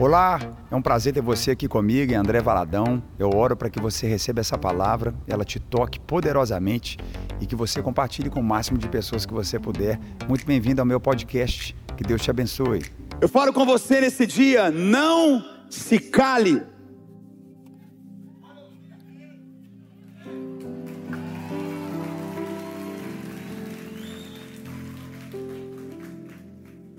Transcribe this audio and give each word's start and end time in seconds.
Olá, 0.00 0.38
é 0.70 0.76
um 0.76 0.80
prazer 0.80 1.12
ter 1.12 1.20
você 1.20 1.50
aqui 1.50 1.66
comigo, 1.66 2.14
André 2.14 2.40
Valadão. 2.40 3.02
Eu 3.18 3.30
oro 3.34 3.56
para 3.56 3.68
que 3.68 3.80
você 3.80 4.06
receba 4.06 4.38
essa 4.38 4.56
palavra, 4.56 5.12
ela 5.26 5.44
te 5.44 5.58
toque 5.58 5.98
poderosamente 5.98 6.96
e 7.40 7.46
que 7.46 7.56
você 7.56 7.82
compartilhe 7.82 8.30
com 8.30 8.38
o 8.38 8.44
máximo 8.44 8.78
de 8.78 8.88
pessoas 8.88 9.26
que 9.26 9.34
você 9.34 9.58
puder. 9.58 9.98
Muito 10.28 10.46
bem-vindo 10.46 10.80
ao 10.80 10.86
meu 10.86 11.00
podcast. 11.00 11.74
Que 11.96 12.04
Deus 12.04 12.22
te 12.22 12.30
abençoe. 12.30 12.84
Eu 13.20 13.28
falo 13.28 13.52
com 13.52 13.66
você 13.66 14.00
nesse 14.00 14.24
dia, 14.24 14.70
não 14.70 15.44
se 15.68 15.98
cale. 15.98 16.62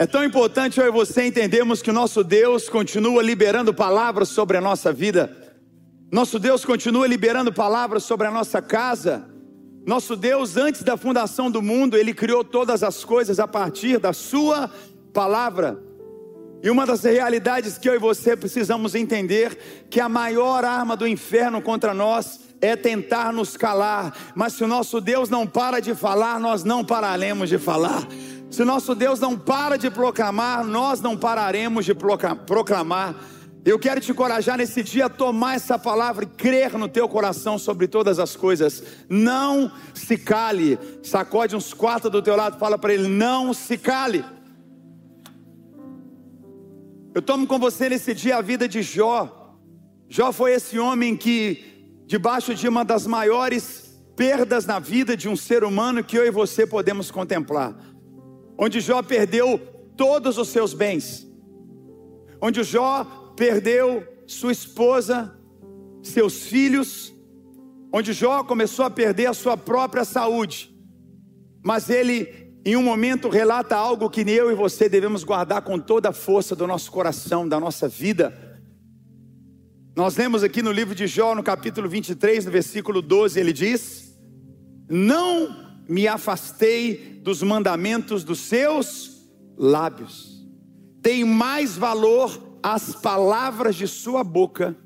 É 0.01 0.07
tão 0.07 0.23
importante 0.23 0.79
eu 0.79 0.87
e 0.87 0.91
você 0.91 1.25
entendermos 1.25 1.81
que 1.81 1.89
o 1.89 1.93
nosso 1.93 2.23
Deus 2.23 2.69
continua 2.69 3.21
liberando 3.21 3.73
palavras 3.73 4.29
sobre 4.29 4.55
a 4.55 4.61
nossa 4.61 4.93
vida. 4.93 5.29
Nosso 6.09 6.39
Deus 6.39 6.63
continua 6.63 7.05
liberando 7.05 7.51
palavras 7.51 8.03
sobre 8.03 8.25
a 8.25 8.31
nossa 8.31 8.61
casa. 8.61 9.25
Nosso 9.85 10.15
Deus, 10.15 10.55
antes 10.55 10.83
da 10.83 10.95
fundação 10.95 11.51
do 11.51 11.61
mundo, 11.61 11.97
Ele 11.97 12.13
criou 12.13 12.45
todas 12.45 12.81
as 12.81 13.03
coisas 13.03 13.41
a 13.41 13.47
partir 13.47 13.99
da 13.99 14.13
Sua 14.13 14.71
palavra. 15.13 15.77
E 16.63 16.69
uma 16.69 16.85
das 16.85 17.03
realidades 17.03 17.77
que 17.77 17.89
eu 17.89 17.95
e 17.95 17.99
você 17.99 18.37
precisamos 18.37 18.95
entender 18.95 19.85
que 19.89 19.99
a 19.99 20.07
maior 20.07 20.63
arma 20.63 20.95
do 20.95 21.05
inferno 21.05 21.61
contra 21.61 21.93
nós 21.93 22.39
é 22.61 22.77
tentar 22.77 23.33
nos 23.33 23.57
calar, 23.57 24.13
mas 24.33 24.53
se 24.53 24.63
o 24.63 24.67
nosso 24.67 25.01
Deus 25.01 25.29
não 25.29 25.45
para 25.45 25.81
de 25.81 25.93
falar, 25.93 26.39
nós 26.39 26.63
não 26.63 26.85
pararemos 26.85 27.49
de 27.49 27.57
falar. 27.57 28.07
Se 28.49 28.65
nosso 28.65 28.95
Deus 28.95 29.19
não 29.19 29.37
para 29.37 29.77
de 29.77 29.91
proclamar, 29.91 30.65
nós 30.65 31.01
não 31.01 31.15
pararemos 31.15 31.85
de 31.85 31.93
proclamar. 31.93 33.15
Eu 33.63 33.77
quero 33.77 34.01
te 34.01 34.11
encorajar 34.11 34.57
nesse 34.57 34.81
dia 34.81 35.05
a 35.05 35.09
tomar 35.09 35.55
essa 35.55 35.77
palavra 35.77 36.23
e 36.23 36.27
crer 36.27 36.75
no 36.75 36.87
teu 36.87 37.07
coração 37.07 37.59
sobre 37.59 37.87
todas 37.87 38.17
as 38.17 38.35
coisas. 38.35 38.83
Não 39.07 39.71
se 39.93 40.17
cale. 40.17 40.79
Sacode 41.03 41.55
uns 41.55 41.73
quatro 41.73 42.09
do 42.09 42.21
teu 42.21 42.35
lado, 42.35 42.57
fala 42.57 42.77
para 42.77 42.93
ele: 42.93 43.07
não 43.07 43.53
se 43.53 43.77
cale. 43.77 44.25
Eu 47.13 47.21
tomo 47.21 47.45
com 47.45 47.59
você 47.59 47.89
nesse 47.89 48.13
dia 48.13 48.37
a 48.37 48.41
vida 48.41 48.67
de 48.67 48.81
Jó. 48.81 49.57
Jó 50.07 50.31
foi 50.31 50.53
esse 50.53 50.79
homem 50.79 51.15
que, 51.15 52.01
debaixo 52.07 52.55
de 52.55 52.67
uma 52.67 52.83
das 52.83 53.05
maiores 53.05 54.01
perdas 54.15 54.65
na 54.65 54.79
vida 54.79 55.15
de 55.15 55.29
um 55.29 55.35
ser 55.35 55.63
humano 55.63 56.03
que 56.03 56.17
eu 56.17 56.25
e 56.25 56.31
você 56.31 56.65
podemos 56.65 57.11
contemplar 57.11 57.75
onde 58.59 58.81
Jó 58.81 59.01
perdeu 59.01 59.57
todos 59.95 60.37
os 60.37 60.49
seus 60.49 60.73
bens, 60.73 61.25
onde 62.41 62.61
Jó 62.61 63.05
perdeu 63.37 64.05
sua 64.27 64.51
esposa, 64.51 65.33
seus 66.03 66.43
filhos, 66.43 67.15
onde 67.93 68.11
Jó 68.11 68.43
começou 68.43 68.83
a 68.83 68.89
perder 68.89 69.27
a 69.27 69.33
sua 69.33 69.55
própria 69.55 70.03
saúde, 70.03 70.77
mas 71.63 71.89
ele, 71.89 72.53
em 72.65 72.75
um 72.75 72.83
momento, 72.83 73.29
relata 73.29 73.77
algo 73.77 74.09
que 74.09 74.29
eu 74.29 74.51
e 74.51 74.55
você 74.55 74.89
devemos 74.89 75.23
guardar 75.23 75.61
com 75.61 75.79
toda 75.79 76.09
a 76.09 76.13
força 76.13 76.53
do 76.53 76.67
nosso 76.67 76.91
coração, 76.91 77.47
da 77.47 77.61
nossa 77.61 77.87
vida. 77.87 78.37
Nós 79.95 80.17
lemos 80.17 80.43
aqui 80.43 80.61
no 80.61 80.71
livro 80.71 80.93
de 80.93 81.07
Jó, 81.07 81.33
no 81.33 81.43
capítulo 81.43 81.87
23, 81.87 82.45
no 82.45 82.51
versículo 82.51 83.01
12, 83.01 83.39
ele 83.39 83.53
diz: 83.53 84.17
Não 84.89 85.68
me 85.89 86.07
afastei 86.07 87.19
dos 87.23 87.41
mandamentos 87.41 88.23
dos 88.23 88.41
seus 88.41 89.27
lábios. 89.57 90.47
Tem 91.01 91.25
mais 91.25 91.75
valor 91.75 92.59
as 92.61 92.93
palavras 92.95 93.75
de 93.75 93.87
sua 93.87 94.23
boca 94.23 94.77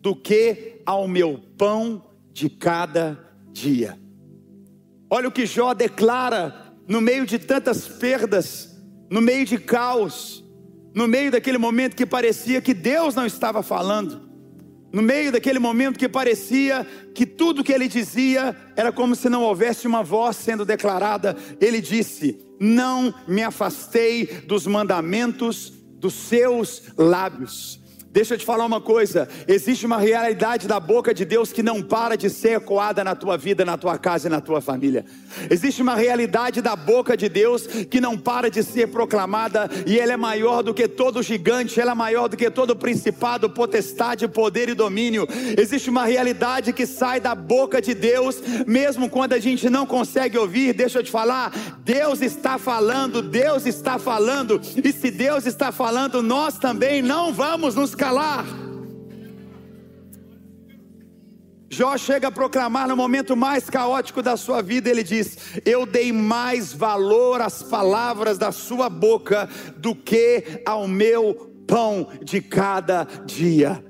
do 0.00 0.16
que 0.16 0.82
ao 0.84 1.06
meu 1.06 1.38
pão 1.56 2.04
de 2.32 2.50
cada 2.50 3.18
dia. 3.52 3.96
Olha 5.08 5.28
o 5.28 5.32
que 5.32 5.46
Jó 5.46 5.72
declara 5.72 6.74
no 6.88 7.00
meio 7.00 7.24
de 7.24 7.38
tantas 7.38 7.86
perdas, 7.86 8.76
no 9.08 9.20
meio 9.20 9.46
de 9.46 9.58
caos, 9.58 10.44
no 10.94 11.06
meio 11.06 11.30
daquele 11.30 11.58
momento 11.58 11.94
que 11.94 12.06
parecia 12.06 12.60
que 12.60 12.74
Deus 12.74 13.14
não 13.14 13.26
estava 13.26 13.62
falando. 13.62 14.29
No 14.92 15.02
meio 15.02 15.30
daquele 15.30 15.58
momento 15.58 15.98
que 15.98 16.08
parecia 16.08 16.86
que 17.14 17.24
tudo 17.24 17.62
que 17.62 17.72
ele 17.72 17.86
dizia 17.86 18.56
era 18.76 18.90
como 18.90 19.14
se 19.14 19.28
não 19.28 19.42
houvesse 19.42 19.86
uma 19.86 20.02
voz 20.02 20.36
sendo 20.36 20.64
declarada, 20.64 21.36
ele 21.60 21.80
disse: 21.80 22.38
Não 22.58 23.14
me 23.26 23.42
afastei 23.42 24.26
dos 24.46 24.66
mandamentos 24.66 25.72
dos 26.00 26.14
seus 26.14 26.82
lábios. 26.96 27.79
Deixa 28.12 28.34
eu 28.34 28.38
te 28.38 28.44
falar 28.44 28.66
uma 28.66 28.80
coisa: 28.80 29.28
existe 29.46 29.86
uma 29.86 29.98
realidade 29.98 30.66
da 30.66 30.80
boca 30.80 31.14
de 31.14 31.24
Deus 31.24 31.52
que 31.52 31.62
não 31.62 31.80
para 31.80 32.16
de 32.16 32.28
ser 32.28 32.56
ecoada 32.56 33.04
na 33.04 33.14
tua 33.14 33.36
vida, 33.36 33.64
na 33.64 33.78
tua 33.78 33.96
casa 33.98 34.26
e 34.26 34.30
na 34.30 34.40
tua 34.40 34.60
família. 34.60 35.04
Existe 35.48 35.80
uma 35.80 35.94
realidade 35.94 36.60
da 36.60 36.74
boca 36.74 37.16
de 37.16 37.28
Deus 37.28 37.68
que 37.68 38.00
não 38.00 38.18
para 38.18 38.50
de 38.50 38.64
ser 38.64 38.88
proclamada 38.88 39.70
e 39.86 39.98
ela 39.98 40.12
é 40.12 40.16
maior 40.16 40.62
do 40.62 40.74
que 40.74 40.88
todo 40.88 41.22
gigante, 41.22 41.80
ela 41.80 41.92
é 41.92 41.94
maior 41.94 42.28
do 42.28 42.36
que 42.36 42.50
todo 42.50 42.74
principado, 42.74 43.48
potestade, 43.48 44.26
poder 44.26 44.68
e 44.68 44.74
domínio. 44.74 45.28
Existe 45.56 45.88
uma 45.88 46.04
realidade 46.04 46.72
que 46.72 46.86
sai 46.86 47.20
da 47.20 47.36
boca 47.36 47.80
de 47.80 47.94
Deus, 47.94 48.42
mesmo 48.66 49.08
quando 49.08 49.34
a 49.34 49.38
gente 49.38 49.70
não 49.70 49.86
consegue 49.86 50.36
ouvir. 50.36 50.74
Deixa 50.74 50.98
eu 50.98 51.04
te 51.04 51.12
falar: 51.12 51.52
Deus 51.84 52.20
está 52.20 52.58
falando, 52.58 53.22
Deus 53.22 53.66
está 53.66 54.00
falando, 54.00 54.60
e 54.82 54.92
se 54.92 55.12
Deus 55.12 55.46
está 55.46 55.70
falando, 55.70 56.24
nós 56.24 56.58
também 56.58 57.00
não 57.02 57.32
vamos 57.32 57.76
nos 57.76 57.94
calar. 58.00 58.46
Jó 61.68 61.98
chega 61.98 62.28
a 62.28 62.32
proclamar 62.32 62.88
no 62.88 62.96
momento 62.96 63.36
mais 63.36 63.68
caótico 63.68 64.22
da 64.22 64.38
sua 64.38 64.62
vida, 64.62 64.88
ele 64.88 65.02
diz: 65.02 65.60
Eu 65.66 65.84
dei 65.84 66.10
mais 66.10 66.72
valor 66.72 67.42
às 67.42 67.62
palavras 67.62 68.38
da 68.38 68.50
sua 68.50 68.88
boca 68.88 69.48
do 69.76 69.94
que 69.94 70.62
ao 70.64 70.88
meu 70.88 71.34
pão 71.66 72.08
de 72.24 72.40
cada 72.40 73.04
dia. 73.26 73.84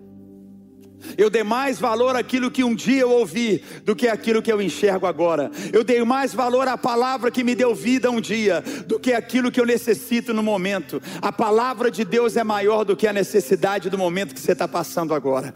Eu 1.16 1.30
dei 1.30 1.42
mais 1.42 1.78
valor 1.78 2.16
àquilo 2.16 2.50
que 2.50 2.64
um 2.64 2.74
dia 2.74 3.02
eu 3.02 3.10
ouvi 3.10 3.62
do 3.84 3.94
que 3.96 4.08
aquilo 4.08 4.42
que 4.42 4.52
eu 4.52 4.60
enxergo 4.60 5.06
agora. 5.06 5.50
Eu 5.72 5.82
dei 5.82 6.02
mais 6.04 6.34
valor 6.34 6.68
à 6.68 6.76
palavra 6.76 7.30
que 7.30 7.44
me 7.44 7.54
deu 7.54 7.74
vida 7.74 8.10
um 8.10 8.20
dia 8.20 8.62
do 8.86 8.98
que 8.98 9.12
aquilo 9.12 9.50
que 9.50 9.60
eu 9.60 9.66
necessito 9.66 10.34
no 10.34 10.42
momento. 10.42 11.00
A 11.20 11.32
palavra 11.32 11.90
de 11.90 12.04
Deus 12.04 12.36
é 12.36 12.44
maior 12.44 12.84
do 12.84 12.96
que 12.96 13.06
a 13.06 13.12
necessidade 13.12 13.90
do 13.90 13.98
momento 13.98 14.34
que 14.34 14.40
você 14.40 14.52
está 14.52 14.68
passando 14.68 15.14
agora. 15.14 15.54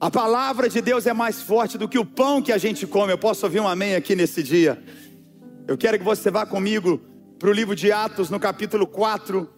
A 0.00 0.10
palavra 0.10 0.68
de 0.68 0.80
Deus 0.80 1.06
é 1.06 1.12
mais 1.12 1.40
forte 1.40 1.78
do 1.78 1.88
que 1.88 1.98
o 1.98 2.04
pão 2.04 2.42
que 2.42 2.50
a 2.50 2.58
gente 2.58 2.86
come. 2.88 3.12
Eu 3.12 3.18
posso 3.18 3.46
ouvir 3.46 3.60
um 3.60 3.68
amém 3.68 3.94
aqui 3.94 4.16
nesse 4.16 4.42
dia. 4.42 4.82
Eu 5.68 5.78
quero 5.78 5.96
que 5.96 6.04
você 6.04 6.28
vá 6.28 6.44
comigo 6.44 7.00
para 7.38 7.48
o 7.48 7.52
livro 7.52 7.74
de 7.76 7.92
Atos, 7.92 8.28
no 8.28 8.40
capítulo 8.40 8.84
4, 8.84 9.48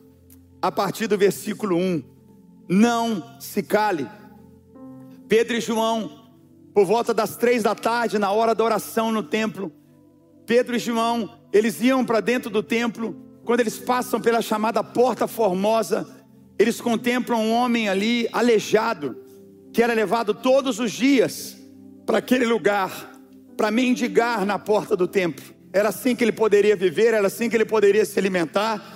a 0.60 0.70
partir 0.70 1.06
do 1.06 1.16
versículo 1.16 1.76
1. 1.76 2.02
Não 2.68 3.40
se 3.40 3.62
cale. 3.62 4.06
Pedro 5.36 5.56
e 5.56 5.60
João, 5.60 6.28
por 6.72 6.86
volta 6.86 7.12
das 7.12 7.34
três 7.34 7.64
da 7.64 7.74
tarde, 7.74 8.20
na 8.20 8.30
hora 8.30 8.54
da 8.54 8.62
oração 8.62 9.10
no 9.10 9.20
templo, 9.20 9.72
Pedro 10.46 10.76
e 10.76 10.78
João, 10.78 11.28
eles 11.52 11.80
iam 11.80 12.04
para 12.04 12.20
dentro 12.20 12.48
do 12.48 12.62
templo, 12.62 13.16
quando 13.44 13.58
eles 13.58 13.76
passam 13.76 14.20
pela 14.20 14.40
chamada 14.40 14.84
Porta 14.84 15.26
Formosa, 15.26 16.06
eles 16.56 16.80
contemplam 16.80 17.40
um 17.40 17.52
homem 17.52 17.88
ali 17.88 18.28
aleijado, 18.32 19.16
que 19.72 19.82
era 19.82 19.92
levado 19.92 20.34
todos 20.34 20.78
os 20.78 20.92
dias 20.92 21.56
para 22.06 22.18
aquele 22.18 22.46
lugar, 22.46 23.10
para 23.56 23.72
mendigar 23.72 24.46
na 24.46 24.56
porta 24.56 24.96
do 24.96 25.08
templo. 25.08 25.44
Era 25.72 25.88
assim 25.88 26.14
que 26.14 26.22
ele 26.22 26.30
poderia 26.30 26.76
viver, 26.76 27.12
era 27.12 27.26
assim 27.26 27.50
que 27.50 27.56
ele 27.56 27.64
poderia 27.64 28.04
se 28.04 28.16
alimentar. 28.20 28.93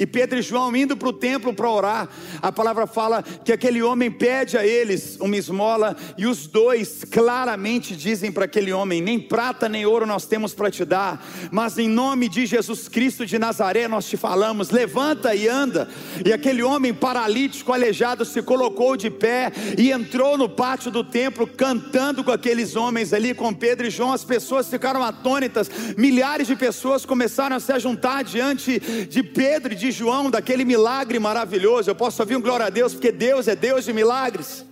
E 0.00 0.06
Pedro 0.06 0.38
e 0.38 0.42
João 0.42 0.74
indo 0.74 0.96
para 0.96 1.10
o 1.10 1.12
templo 1.12 1.52
para 1.52 1.70
orar, 1.70 2.08
a 2.40 2.50
palavra 2.50 2.86
fala 2.86 3.22
que 3.22 3.52
aquele 3.52 3.82
homem 3.82 4.10
pede 4.10 4.56
a 4.56 4.64
eles 4.64 5.18
uma 5.20 5.36
esmola, 5.36 5.94
e 6.16 6.26
os 6.26 6.46
dois 6.46 7.04
claramente 7.04 7.94
dizem 7.94 8.32
para 8.32 8.46
aquele 8.46 8.72
homem: 8.72 9.02
nem 9.02 9.20
prata 9.20 9.68
nem 9.68 9.84
ouro 9.84 10.06
nós 10.06 10.24
temos 10.24 10.54
para 10.54 10.70
te 10.70 10.86
dar, 10.86 11.22
mas 11.52 11.76
em 11.76 11.86
nome 11.86 12.30
de 12.30 12.46
Jesus 12.46 12.88
Cristo 12.88 13.26
de 13.26 13.38
Nazaré 13.38 13.86
nós 13.88 14.08
te 14.08 14.16
falamos: 14.16 14.70
levanta 14.70 15.34
e 15.34 15.46
anda. 15.46 15.86
E 16.24 16.32
aquele 16.32 16.62
homem 16.62 16.94
paralítico, 16.94 17.70
aleijado, 17.70 18.24
se 18.24 18.40
colocou 18.40 18.96
de 18.96 19.10
pé 19.10 19.52
e 19.76 19.92
entrou 19.92 20.38
no 20.38 20.48
pátio 20.48 20.90
do 20.90 21.04
templo, 21.04 21.46
cantando 21.46 22.24
com 22.24 22.30
aqueles 22.30 22.74
homens 22.74 23.12
ali, 23.12 23.34
com 23.34 23.52
Pedro 23.52 23.86
e 23.86 23.90
João. 23.90 24.14
As 24.14 24.24
pessoas 24.24 24.66
ficaram 24.66 25.02
atônitas, 25.02 25.70
milhares 25.98 26.46
de 26.46 26.56
pessoas 26.56 27.04
começaram 27.04 27.56
a 27.56 27.60
se 27.60 27.78
juntar 27.78 28.24
diante 28.24 28.80
de 29.06 29.22
Pedro 29.22 29.74
e 29.74 29.76
de 29.76 29.89
João, 29.90 30.30
daquele 30.30 30.64
milagre 30.64 31.18
maravilhoso. 31.18 31.90
Eu 31.90 31.94
posso 31.94 32.22
ouvir 32.22 32.36
um 32.36 32.40
glória 32.40 32.66
a 32.66 32.70
Deus, 32.70 32.92
porque 32.92 33.12
Deus 33.12 33.48
é 33.48 33.56
Deus 33.56 33.84
de 33.84 33.92
milagres. 33.92 34.64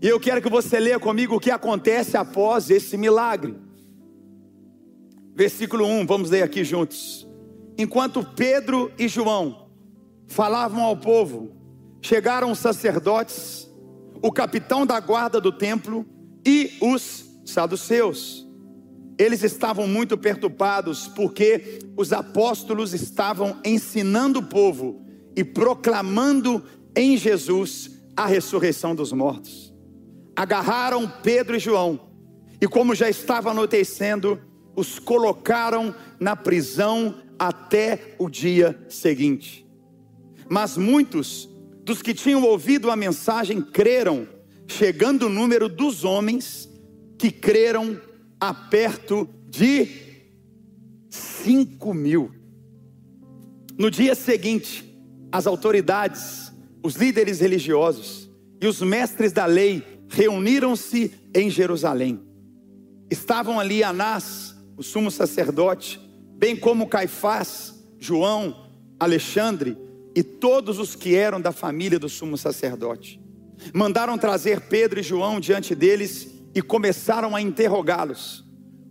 E 0.00 0.08
eu 0.08 0.18
quero 0.18 0.42
que 0.42 0.48
você 0.48 0.80
leia 0.80 0.98
comigo 0.98 1.36
o 1.36 1.40
que 1.40 1.50
acontece 1.50 2.16
após 2.16 2.70
esse 2.70 2.96
milagre. 2.96 3.56
Versículo 5.34 5.86
1, 5.86 6.06
vamos 6.06 6.30
ler 6.30 6.42
aqui 6.42 6.64
juntos. 6.64 7.26
Enquanto 7.78 8.24
Pedro 8.24 8.92
e 8.98 9.08
João 9.08 9.68
falavam 10.26 10.82
ao 10.82 10.96
povo, 10.96 11.52
chegaram 12.00 12.50
os 12.50 12.58
sacerdotes, 12.58 13.70
o 14.20 14.30
capitão 14.30 14.84
da 14.84 14.98
guarda 15.00 15.40
do 15.40 15.52
templo 15.52 16.06
e 16.44 16.76
os 16.80 17.24
saduceus. 17.44 18.46
Eles 19.22 19.44
estavam 19.44 19.86
muito 19.86 20.18
perturbados 20.18 21.06
porque 21.06 21.78
os 21.96 22.12
apóstolos 22.12 22.92
estavam 22.92 23.56
ensinando 23.64 24.40
o 24.40 24.42
povo 24.42 25.00
e 25.36 25.44
proclamando 25.44 26.60
em 26.96 27.16
Jesus 27.16 28.02
a 28.16 28.26
ressurreição 28.26 28.96
dos 28.96 29.12
mortos. 29.12 29.72
Agarraram 30.34 31.08
Pedro 31.22 31.54
e 31.54 31.60
João 31.60 32.00
e, 32.60 32.66
como 32.66 32.96
já 32.96 33.08
estava 33.08 33.52
anoitecendo, 33.52 34.40
os 34.74 34.98
colocaram 34.98 35.94
na 36.18 36.34
prisão 36.34 37.14
até 37.38 38.16
o 38.18 38.28
dia 38.28 38.76
seguinte. 38.88 39.64
Mas 40.48 40.76
muitos 40.76 41.48
dos 41.84 42.02
que 42.02 42.12
tinham 42.12 42.42
ouvido 42.42 42.90
a 42.90 42.96
mensagem 42.96 43.62
creram, 43.62 44.26
chegando 44.66 45.26
o 45.26 45.30
número 45.30 45.68
dos 45.68 46.02
homens 46.02 46.68
que 47.16 47.30
creram 47.30 48.00
a 48.42 48.52
perto 48.52 49.28
de 49.48 49.86
cinco 51.08 51.94
mil. 51.94 52.32
No 53.78 53.88
dia 53.88 54.16
seguinte, 54.16 54.84
as 55.30 55.46
autoridades, 55.46 56.52
os 56.82 56.96
líderes 56.96 57.38
religiosos 57.38 58.28
e 58.60 58.66
os 58.66 58.82
mestres 58.82 59.30
da 59.30 59.46
lei 59.46 59.84
reuniram-se 60.08 61.12
em 61.32 61.48
Jerusalém. 61.48 62.20
Estavam 63.08 63.60
ali 63.60 63.84
Anás, 63.84 64.56
o 64.76 64.82
sumo 64.82 65.08
sacerdote, 65.08 66.00
bem 66.36 66.56
como 66.56 66.88
Caifás, 66.88 67.72
João, 67.96 68.68
Alexandre 68.98 69.78
e 70.16 70.22
todos 70.24 70.80
os 70.80 70.96
que 70.96 71.14
eram 71.14 71.40
da 71.40 71.52
família 71.52 71.96
do 71.96 72.08
sumo 72.08 72.36
sacerdote. 72.36 73.22
Mandaram 73.72 74.18
trazer 74.18 74.62
Pedro 74.62 74.98
e 74.98 75.04
João 75.04 75.38
diante 75.38 75.76
deles 75.76 76.31
e 76.54 76.60
começaram 76.60 77.34
a 77.34 77.40
interrogá-los: 77.40 78.44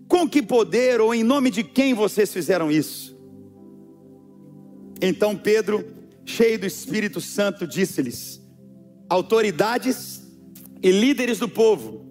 Com 0.07 0.27
que 0.27 0.41
poder 0.41 0.99
ou 1.01 1.13
em 1.13 1.23
nome 1.23 1.49
de 1.49 1.63
quem 1.63 1.93
vocês 1.93 2.31
fizeram 2.33 2.71
isso? 2.71 3.17
Então 5.01 5.35
Pedro, 5.35 5.85
cheio 6.25 6.59
do 6.59 6.65
Espírito 6.65 7.19
Santo, 7.19 7.65
disse-lhes: 7.65 8.41
Autoridades 9.09 10.21
e 10.81 10.91
líderes 10.91 11.39
do 11.39 11.49
povo, 11.49 12.05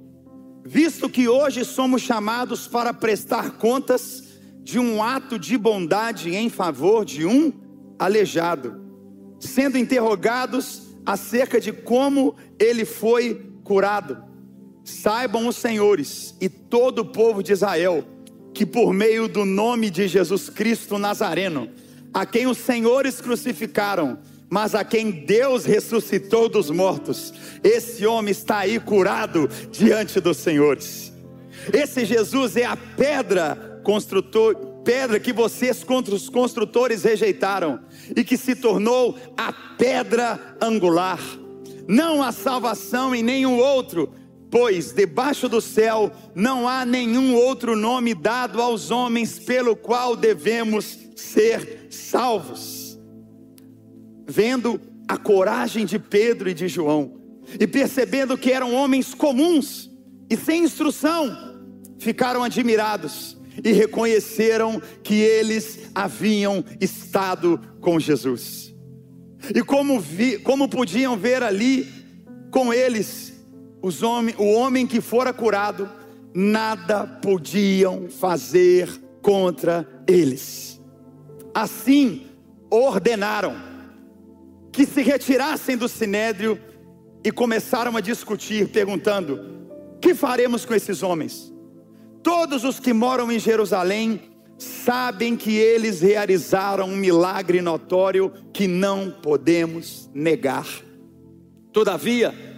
visto 0.64 1.08
que 1.08 1.28
hoje 1.28 1.64
somos 1.64 2.02
chamados 2.02 2.66
para 2.66 2.92
prestar 2.92 3.52
contas 3.58 4.24
de 4.62 4.78
um 4.78 5.02
ato 5.02 5.38
de 5.38 5.56
bondade 5.56 6.34
em 6.34 6.48
favor 6.48 7.04
de 7.04 7.26
um 7.26 7.52
aleijado, 7.98 8.80
sendo 9.40 9.78
interrogados 9.78 10.90
acerca 11.04 11.60
de 11.60 11.72
como 11.72 12.36
ele 12.58 12.84
foi 12.84 13.50
curado. 13.64 14.29
Saibam 14.84 15.46
os 15.46 15.56
senhores 15.56 16.34
e 16.40 16.48
todo 16.48 17.00
o 17.00 17.04
povo 17.04 17.42
de 17.42 17.52
Israel 17.52 18.04
que 18.52 18.66
por 18.66 18.92
meio 18.92 19.28
do 19.28 19.44
nome 19.44 19.90
de 19.90 20.08
Jesus 20.08 20.50
Cristo 20.50 20.98
Nazareno, 20.98 21.70
a 22.12 22.26
quem 22.26 22.46
os 22.46 22.58
senhores 22.58 23.20
crucificaram, 23.20 24.18
mas 24.48 24.74
a 24.74 24.84
quem 24.84 25.10
Deus 25.10 25.64
ressuscitou 25.64 26.48
dos 26.48 26.70
mortos, 26.70 27.32
esse 27.62 28.04
homem 28.04 28.32
está 28.32 28.58
aí 28.58 28.80
curado 28.80 29.48
diante 29.70 30.20
dos 30.20 30.38
senhores. 30.38 31.12
Esse 31.72 32.04
Jesus 32.04 32.56
é 32.56 32.64
a 32.64 32.76
pedra 32.76 33.80
construtor, 33.84 34.56
pedra 34.84 35.20
que 35.20 35.32
vocês 35.32 35.84
contra 35.84 36.14
os 36.14 36.28
construtores 36.28 37.04
rejeitaram 37.04 37.80
e 38.16 38.24
que 38.24 38.36
se 38.36 38.56
tornou 38.56 39.16
a 39.36 39.52
pedra 39.52 40.56
angular. 40.60 41.20
Não 41.86 42.22
há 42.22 42.32
salvação 42.32 43.14
em 43.14 43.22
nenhum 43.22 43.58
outro, 43.58 44.12
pois 44.50 44.92
debaixo 44.92 45.48
do 45.48 45.60
céu 45.60 46.10
não 46.34 46.68
há 46.68 46.84
nenhum 46.84 47.34
outro 47.34 47.76
nome 47.76 48.14
dado 48.14 48.60
aos 48.60 48.90
homens 48.90 49.38
pelo 49.38 49.76
qual 49.76 50.16
devemos 50.16 50.98
ser 51.14 51.86
salvos. 51.90 52.98
Vendo 54.26 54.80
a 55.06 55.16
coragem 55.16 55.84
de 55.84 55.98
Pedro 55.98 56.50
e 56.50 56.54
de 56.54 56.68
João, 56.68 57.20
e 57.58 57.66
percebendo 57.66 58.36
que 58.36 58.52
eram 58.52 58.74
homens 58.74 59.14
comuns 59.14 59.90
e 60.28 60.36
sem 60.36 60.64
instrução, 60.64 61.58
ficaram 61.98 62.42
admirados 62.42 63.36
e 63.64 63.72
reconheceram 63.72 64.80
que 65.02 65.14
eles 65.14 65.90
haviam 65.94 66.64
estado 66.80 67.60
com 67.80 67.98
Jesus. 67.98 68.74
E 69.54 69.62
como, 69.62 69.98
vi, 69.98 70.38
como 70.38 70.68
podiam 70.68 71.16
ver 71.16 71.42
ali 71.42 71.88
com 72.50 72.72
eles 72.72 73.29
os 73.82 74.02
homens, 74.02 74.36
o 74.38 74.52
homem 74.52 74.86
que 74.86 75.00
fora 75.00 75.32
curado, 75.32 75.88
nada 76.34 77.06
podiam 77.06 78.08
fazer 78.08 78.88
contra 79.22 79.86
eles. 80.06 80.80
Assim 81.54 82.26
ordenaram 82.70 83.54
que 84.72 84.86
se 84.86 85.02
retirassem 85.02 85.76
do 85.76 85.88
sinédrio 85.88 86.58
e 87.24 87.30
começaram 87.30 87.96
a 87.96 88.00
discutir, 88.00 88.68
perguntando: 88.68 89.40
que 90.00 90.14
faremos 90.14 90.64
com 90.64 90.74
esses 90.74 91.02
homens? 91.02 91.52
Todos 92.22 92.64
os 92.64 92.78
que 92.78 92.92
moram 92.92 93.32
em 93.32 93.38
Jerusalém 93.38 94.30
sabem 94.58 95.36
que 95.36 95.56
eles 95.56 96.02
realizaram 96.02 96.86
um 96.86 96.96
milagre 96.96 97.62
notório 97.62 98.30
que 98.52 98.68
não 98.68 99.10
podemos 99.10 100.10
negar. 100.12 100.66
Todavia, 101.72 102.49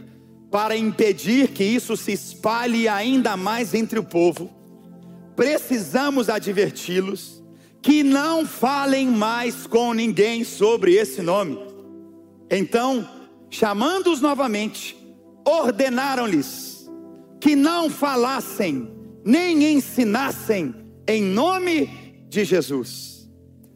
para 0.52 0.76
impedir 0.76 1.48
que 1.48 1.64
isso 1.64 1.96
se 1.96 2.12
espalhe 2.12 2.86
ainda 2.86 3.38
mais 3.38 3.72
entre 3.72 3.98
o 3.98 4.04
povo, 4.04 4.50
precisamos 5.34 6.28
adverti-los 6.28 7.42
que 7.80 8.02
não 8.02 8.44
falem 8.44 9.08
mais 9.08 9.66
com 9.66 9.94
ninguém 9.94 10.44
sobre 10.44 10.92
esse 10.94 11.22
nome. 11.22 11.58
Então, 12.50 13.08
chamando-os 13.48 14.20
novamente, 14.20 14.94
ordenaram-lhes 15.42 16.86
que 17.40 17.56
não 17.56 17.88
falassem 17.88 18.92
nem 19.24 19.72
ensinassem 19.72 20.74
em 21.08 21.22
nome 21.22 22.24
de 22.28 22.44
Jesus. 22.44 23.26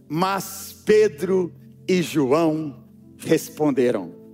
Mas 0.07 0.83
Pedro 0.85 1.53
e 1.89 2.03
João 2.03 2.85
responderam: 3.17 4.26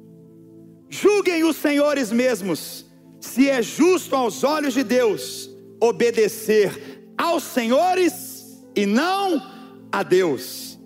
Julguem 0.95 1.43
os 1.43 1.57
senhores 1.57 2.13
mesmos, 2.13 2.85
se 3.19 3.49
é 3.49 3.63
justo 3.63 4.15
aos 4.15 4.45
olhos 4.45 4.75
de 4.75 4.85
Deus 4.85 5.49
obedecer 5.81 7.09
aos 7.17 7.45
senhores 7.45 8.63
e 8.77 8.85
não 8.85 9.43
a 9.91 10.03
Deus. 10.03 10.79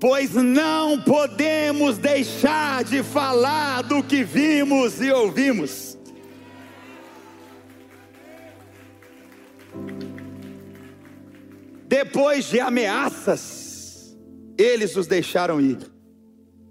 Pois 0.00 0.32
não 0.32 1.02
podemos 1.02 1.98
deixar 1.98 2.82
de 2.82 3.02
falar 3.02 3.82
do 3.82 4.02
que 4.02 4.24
vimos 4.24 5.02
e 5.02 5.12
ouvimos. 5.12 5.98
Depois 11.86 12.46
de 12.46 12.58
ameaças, 12.58 14.16
eles 14.56 14.96
os 14.96 15.06
deixaram 15.06 15.60
ir. 15.60 15.78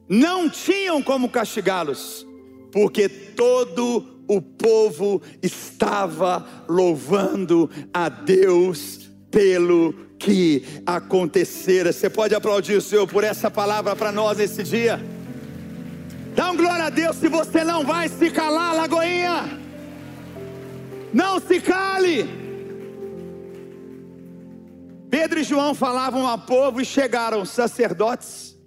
Não 0.09 0.49
tinham 0.49 0.99
como 1.01 1.29
castigá-los, 1.29 2.25
porque 2.71 3.09
todo 3.09 4.23
o 4.27 4.41
povo 4.41 5.21
estava 5.41 6.45
louvando 6.67 7.69
a 7.93 8.07
Deus 8.07 9.09
pelo 9.29 9.93
que 10.17 10.63
acontecera. 10.85 11.91
Você 11.91 12.09
pode 12.09 12.33
aplaudir 12.33 12.75
o 12.75 12.81
Senhor 12.81 13.07
por 13.07 13.23
essa 13.23 13.51
palavra 13.51 13.95
para 13.95 14.11
nós 14.11 14.39
esse 14.39 14.63
dia? 14.63 14.99
Dá 16.35 16.51
um 16.51 16.55
glória 16.55 16.85
a 16.85 16.89
Deus 16.89 17.17
se 17.17 17.27
você 17.27 17.63
não 17.63 17.85
vai 17.85 18.07
se 18.07 18.29
calar, 18.29 18.75
Lagoinha. 18.75 19.59
Não 21.13 21.39
se 21.39 21.59
cale. 21.59 22.41
Pedro 25.09 25.39
e 25.39 25.43
João 25.43 25.75
falavam 25.75 26.25
ao 26.25 26.39
povo 26.39 26.79
e 26.79 26.85
chegaram 26.85 27.43
sacerdotes, 27.43 28.57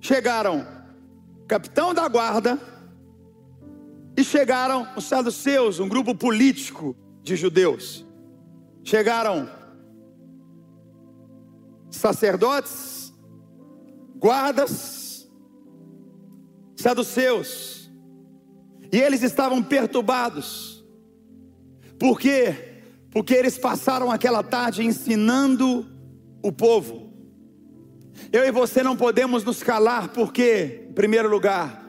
chegaram 0.00 0.66
capitão 1.52 1.92
da 1.92 2.08
guarda 2.08 2.58
e 4.16 4.24
chegaram 4.24 4.88
os 4.96 5.04
saduceus, 5.04 5.80
um 5.80 5.86
grupo 5.86 6.14
político 6.14 6.96
de 7.22 7.36
judeus. 7.36 8.06
Chegaram 8.82 9.50
sacerdotes, 11.90 13.12
guardas, 14.16 15.30
saduceus, 16.74 17.92
e 18.90 18.96
eles 18.98 19.22
estavam 19.22 19.62
perturbados, 19.62 20.82
porque 21.98 22.70
porque 23.10 23.34
eles 23.34 23.58
passaram 23.58 24.10
aquela 24.10 24.42
tarde 24.42 24.82
ensinando 24.82 25.86
o 26.42 26.50
povo. 26.50 27.12
Eu 28.32 28.42
e 28.42 28.50
você 28.50 28.82
não 28.82 28.96
podemos 28.96 29.44
nos 29.44 29.62
calar, 29.62 30.14
porque 30.14 30.81
primeiro 30.92 31.28
lugar, 31.28 31.82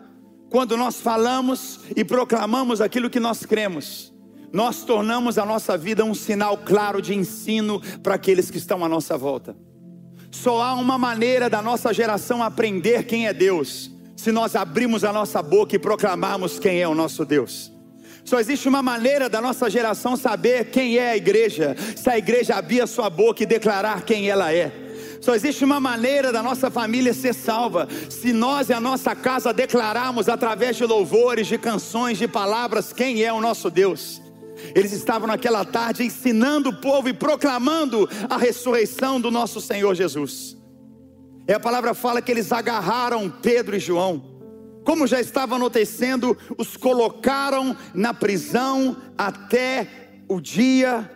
quando 0.49 0.77
nós 0.77 1.01
falamos 1.01 1.79
e 1.95 2.03
proclamamos 2.03 2.79
aquilo 2.79 3.09
que 3.09 3.19
nós 3.19 3.45
cremos, 3.45 4.13
nós 4.51 4.83
tornamos 4.83 5.37
a 5.37 5.45
nossa 5.45 5.75
vida 5.77 6.05
um 6.05 6.13
sinal 6.13 6.57
claro 6.57 7.01
de 7.01 7.15
ensino 7.15 7.81
para 8.03 8.15
aqueles 8.15 8.51
que 8.51 8.57
estão 8.57 8.85
à 8.85 8.87
nossa 8.87 9.17
volta. 9.17 9.55
Só 10.29 10.61
há 10.61 10.73
uma 10.75 10.97
maneira 10.97 11.49
da 11.49 11.61
nossa 11.61 11.93
geração 11.93 12.43
aprender 12.43 13.05
quem 13.05 13.27
é 13.27 13.33
Deus, 13.33 13.91
se 14.15 14.31
nós 14.31 14.55
abrirmos 14.55 15.03
a 15.03 15.11
nossa 15.11 15.41
boca 15.41 15.75
e 15.75 15.79
proclamarmos 15.79 16.59
quem 16.59 16.81
é 16.81 16.87
o 16.87 16.95
nosso 16.95 17.25
Deus. 17.25 17.71
Só 18.23 18.39
existe 18.39 18.69
uma 18.69 18.81
maneira 18.81 19.27
da 19.27 19.41
nossa 19.41 19.69
geração 19.69 20.15
saber 20.15 20.65
quem 20.65 20.97
é 20.97 21.11
a 21.11 21.17
igreja, 21.17 21.75
se 21.95 22.09
a 22.09 22.17
igreja 22.17 22.55
abrir 22.55 22.81
a 22.81 22.87
sua 22.87 23.09
boca 23.09 23.43
e 23.43 23.45
declarar 23.45 24.03
quem 24.03 24.29
ela 24.29 24.53
é. 24.53 24.71
Só 25.23 25.33
existe 25.33 25.63
uma 25.63 25.79
maneira 25.79 26.33
da 26.33 26.43
nossa 26.43 26.69
família 26.69 27.13
ser 27.13 27.33
salva, 27.33 27.87
se 28.09 28.33
nós 28.33 28.67
e 28.67 28.73
a 28.73 28.79
nossa 28.81 29.15
casa 29.15 29.53
declararmos 29.53 30.27
através 30.27 30.75
de 30.75 30.83
louvores, 30.83 31.47
de 31.47 31.57
canções, 31.57 32.17
de 32.17 32.27
palavras, 32.27 32.91
quem 32.91 33.23
é 33.23 33.31
o 33.31 33.39
nosso 33.39 33.69
Deus. 33.69 34.21
Eles 34.75 34.91
estavam 34.91 35.25
naquela 35.25 35.63
tarde 35.63 36.03
ensinando 36.03 36.71
o 36.71 36.75
povo 36.75 37.07
e 37.07 37.13
proclamando 37.13 38.09
a 38.29 38.35
ressurreição 38.35 39.21
do 39.21 39.31
nosso 39.31 39.61
Senhor 39.61 39.95
Jesus. 39.95 40.57
E 41.47 41.53
a 41.53 41.59
palavra 41.59 41.93
fala 41.93 42.21
que 42.21 42.29
eles 42.29 42.51
agarraram 42.51 43.29
Pedro 43.29 43.77
e 43.77 43.79
João. 43.79 44.21
Como 44.83 45.07
já 45.07 45.21
estava 45.21 45.55
anoitecendo, 45.55 46.37
os 46.57 46.75
colocaram 46.75 47.77
na 47.93 48.13
prisão 48.13 48.97
até 49.17 49.87
o 50.27 50.41
dia 50.41 51.09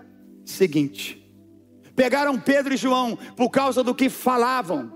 seguinte. 0.46 1.17
Pegaram 1.98 2.40
Pedro 2.40 2.76
e 2.76 2.78
João 2.78 3.18
por 3.36 3.50
causa 3.50 3.84
do 3.84 3.96
que 3.96 4.08
falavam. 4.08 4.94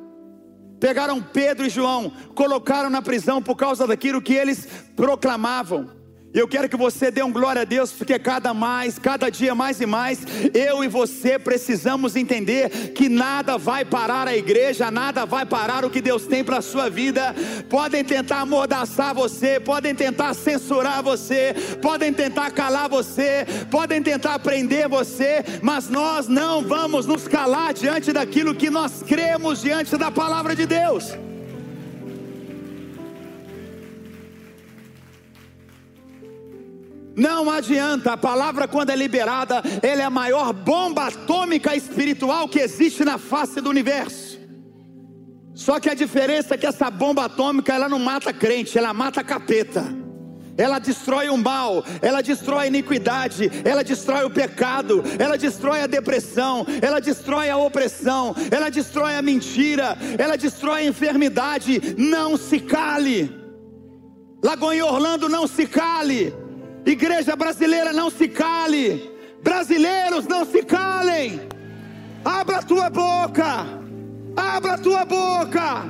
Pegaram 0.80 1.20
Pedro 1.20 1.66
e 1.66 1.70
João, 1.70 2.12
colocaram 2.36 2.92
na 2.92 3.02
prisão 3.02 3.42
por 3.42 3.56
causa 3.56 3.88
daquilo 3.88 4.22
que 4.22 4.36
eles 4.36 4.68
proclamavam. 4.96 5.90
Eu 6.34 6.48
quero 6.48 6.70
que 6.70 6.78
você 6.78 7.12
dê 7.12 7.22
um 7.22 7.32
glória 7.32 7.64
a 7.64 7.66
Deus, 7.66 7.92
porque 7.92 8.18
cada 8.18 8.54
mais, 8.54 8.98
cada 8.98 9.30
dia 9.30 9.54
mais 9.54 9.82
e 9.82 9.86
mais, 9.86 10.20
eu 10.54 10.82
e 10.82 10.88
você 10.88 11.38
precisamos 11.38 12.16
entender 12.16 12.70
que 12.94 13.10
nada 13.10 13.58
vai 13.58 13.84
parar 13.84 14.30
a 14.30 14.36
igreja, 14.36 14.90
nada 14.90 15.26
vai 15.26 15.46
parar 15.46 15.84
o 15.84 15.90
que 15.90 16.00
Deus 16.00 16.26
tem 16.26 16.42
para 16.42 16.58
a 16.58 16.62
sua 16.62 16.90
vida. 16.90 17.36
Podem 17.70 18.04
tentar 18.04 18.42
amordaçar 18.42 19.14
você, 19.14 19.60
podem 19.60 19.94
tentar 19.94 20.34
censurar 20.34 21.04
você, 21.04 21.54
podem 21.82 22.14
tentar 22.14 22.52
calar 22.52 22.88
você, 22.88 23.46
podem 23.70 24.02
tentar 24.02 24.40
prender 24.40 24.88
você, 24.88 25.44
mas 25.62 25.90
nós 25.90 26.30
não 26.30 26.62
vamos 26.62 27.06
nos 27.06 27.28
calar 27.28 27.74
diante 27.74 28.14
daquilo 28.14 28.56
que 28.56 28.70
nós 28.70 29.04
cremos 29.04 29.62
diante 29.62 29.98
da 29.98 30.10
palavra 30.10 30.56
de 30.56 30.66
Deus. 30.66 31.12
Não 37.16 37.50
adianta, 37.50 38.14
a 38.14 38.18
palavra 38.18 38.68
quando 38.68 38.90
é 38.90 38.96
liberada, 38.96 39.62
ela 39.82 40.02
é 40.02 40.06
a 40.06 40.10
maior 40.10 40.54
bomba 40.54 41.08
atômica 41.08 41.76
espiritual 41.76 42.48
que 42.48 42.60
existe 42.60 43.04
na 43.04 43.18
face 43.18 43.60
do 43.60 43.70
universo. 43.70 44.40
Só 45.54 45.80
que 45.80 45.90
a 45.90 45.94
diferença 45.94 46.56
é 46.56 46.58
que 46.58 46.66
essa 46.66 46.90
bomba 46.90 47.26
atômica 47.26 47.74
ela 47.74 47.90
não 47.90 48.00
mata 48.00 48.32
crente, 48.32 48.78
ela 48.78 48.94
mata 48.94 49.24
capeta. 49.24 49.84
Ela 50.58 50.80
destrói 50.80 51.30
o 51.30 51.38
mal, 51.38 51.84
ela 52.02 52.22
destrói 52.22 52.66
a 52.66 52.68
iniquidade, 52.68 53.50
ela 53.64 53.84
destrói 53.84 54.26
o 54.26 54.30
pecado, 54.30 55.04
ela 55.18 55.38
destrói 55.38 55.82
a 55.82 55.88
depressão, 55.88 56.66
ela 56.82 57.00
destrói 57.00 57.50
a 57.50 57.58
opressão, 57.58 58.36
ela 58.50 58.70
destrói 58.70 59.16
a 59.16 59.22
mentira, 59.22 59.98
ela 60.18 60.38
destrói 60.38 60.82
a 60.82 60.86
enfermidade. 60.86 61.96
Não 61.98 62.38
se 62.38 62.60
cale. 62.60 63.34
Lagoa 64.44 64.76
Orlando, 64.86 65.30
não 65.30 65.48
se 65.48 65.66
cale. 65.66 66.34
Igreja 66.86 67.36
brasileira, 67.36 67.94
não 67.94 68.10
se 68.10 68.28
cale. 68.28 69.12
Brasileiros, 69.44 70.28
não 70.28 70.46
se 70.46 70.64
calem. 70.64 71.42
Abra 72.24 72.58
a 72.58 72.64
tua 72.64 72.90
boca. 72.90 73.66
Abra 74.36 74.74
a 74.74 74.78
tua 74.78 75.06
boca. 75.06 75.84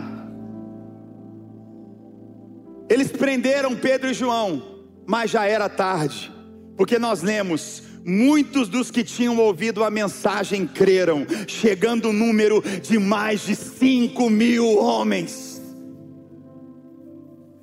Eles 2.90 3.12
prenderam 3.12 3.76
Pedro 3.76 4.10
e 4.10 4.14
João, 4.14 4.84
mas 5.08 5.32
já 5.32 5.46
era 5.46 5.70
tarde, 5.70 6.32
porque 6.76 7.00
nós 7.00 7.22
lemos 7.22 7.84
Muitos 8.04 8.68
dos 8.68 8.90
que 8.90 9.04
tinham 9.04 9.38
ouvido 9.38 9.84
a 9.84 9.92
mensagem 9.92 10.66
creram, 10.66 11.24
chegando 11.48 12.10
o 12.10 12.14
número 12.14 12.64
de 12.82 12.98
mais 12.98 13.42
de 13.42 13.56
cinco 13.56 14.28
mil 14.28 14.76
homens 14.80 15.51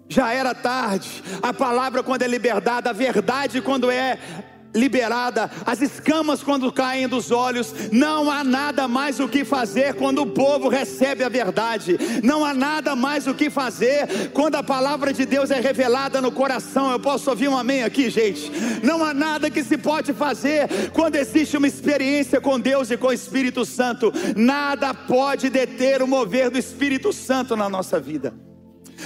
já 0.08 0.32
era 0.32 0.54
tarde. 0.54 1.22
A 1.42 1.52
palavra, 1.52 2.02
quando 2.02 2.22
é 2.22 2.26
liberdade, 2.26 2.88
a 2.88 2.92
verdade, 2.92 3.60
quando 3.60 3.90
é 3.90 4.18
liberada, 4.74 5.50
as 5.64 5.80
escamas 5.80 6.42
quando 6.42 6.70
caem 6.72 7.08
dos 7.08 7.30
olhos, 7.30 7.74
não 7.90 8.30
há 8.30 8.44
nada 8.44 8.86
mais 8.86 9.18
o 9.18 9.28
que 9.28 9.44
fazer 9.44 9.94
quando 9.94 10.22
o 10.22 10.26
povo 10.26 10.68
recebe 10.68 11.24
a 11.24 11.28
verdade, 11.28 11.98
não 12.22 12.44
há 12.44 12.52
nada 12.52 12.94
mais 12.94 13.26
o 13.26 13.34
que 13.34 13.50
fazer 13.50 14.30
quando 14.32 14.56
a 14.56 14.62
palavra 14.62 15.12
de 15.12 15.24
Deus 15.24 15.50
é 15.50 15.60
revelada 15.60 16.20
no 16.20 16.30
coração. 16.30 16.90
Eu 16.90 17.00
posso 17.00 17.30
ouvir 17.30 17.48
um 17.48 17.56
amém 17.56 17.82
aqui, 17.82 18.10
gente? 18.10 18.50
Não 18.82 19.04
há 19.04 19.14
nada 19.14 19.50
que 19.50 19.64
se 19.64 19.76
pode 19.76 20.12
fazer 20.12 20.68
quando 20.92 21.16
existe 21.16 21.56
uma 21.56 21.66
experiência 21.66 22.40
com 22.40 22.60
Deus 22.60 22.90
e 22.90 22.96
com 22.96 23.08
o 23.08 23.12
Espírito 23.12 23.64
Santo, 23.64 24.12
nada 24.36 24.92
pode 24.92 25.48
deter 25.48 26.02
o 26.02 26.06
mover 26.06 26.50
do 26.50 26.58
Espírito 26.58 27.12
Santo 27.12 27.56
na 27.56 27.68
nossa 27.68 27.98
vida. 27.98 28.47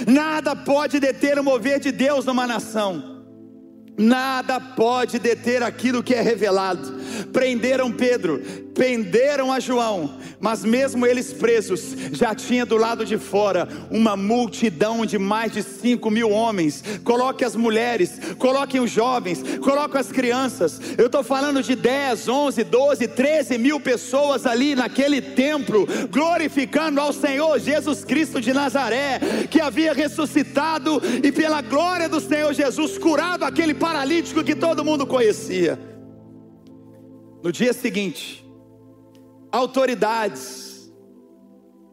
Nada 0.07 0.55
pode 0.55 0.99
deter 0.99 1.37
o 1.39 1.43
mover 1.43 1.79
de 1.79 1.91
Deus 1.91 2.25
numa 2.25 2.47
nação. 2.47 3.11
Nada 3.97 4.59
pode 4.59 5.19
deter 5.19 5.61
aquilo 5.61 6.01
que 6.01 6.15
é 6.15 6.21
revelado. 6.21 6.93
Prenderam 7.31 7.91
Pedro, 7.91 8.41
prenderam 8.73 9.51
a 9.51 9.59
João, 9.59 10.17
mas 10.39 10.63
mesmo 10.63 11.05
eles 11.05 11.31
presos, 11.31 11.95
já 12.11 12.33
tinha 12.33 12.65
do 12.65 12.77
lado 12.77 13.05
de 13.05 13.17
fora 13.17 13.67
uma 13.89 14.17
multidão 14.17 15.05
de 15.05 15.17
mais 15.17 15.51
de 15.51 15.61
cinco 15.63 16.09
mil 16.09 16.29
homens. 16.29 16.83
Coloque 17.03 17.45
as 17.45 17.55
mulheres, 17.55 18.19
coloquem 18.37 18.81
os 18.81 18.91
jovens, 18.91 19.43
coloque 19.61 19.97
as 19.97 20.11
crianças. 20.11 20.79
Eu 20.97 21.05
estou 21.05 21.23
falando 21.23 21.61
de 21.61 21.75
10, 21.75 22.27
11, 22.27 22.63
12, 22.63 23.07
13 23.07 23.57
mil 23.57 23.79
pessoas 23.79 24.45
ali 24.45 24.75
naquele 24.75 25.21
templo, 25.21 25.87
glorificando 26.09 26.99
ao 26.99 27.13
Senhor 27.13 27.59
Jesus 27.59 28.03
Cristo 28.03 28.41
de 28.41 28.53
Nazaré, 28.53 29.19
que 29.49 29.61
havia 29.61 29.93
ressuscitado 29.93 31.01
e 31.23 31.31
pela 31.31 31.61
glória 31.61 32.09
do 32.09 32.19
Senhor 32.19 32.53
Jesus 32.53 32.97
curado 32.97 33.43
aquele 33.43 33.73
paralítico 33.73 34.43
que 34.43 34.55
todo 34.55 34.83
mundo 34.83 35.05
conhecia. 35.05 35.79
No 37.43 37.51
dia 37.51 37.73
seguinte, 37.73 38.42
autoridades, 39.53 40.91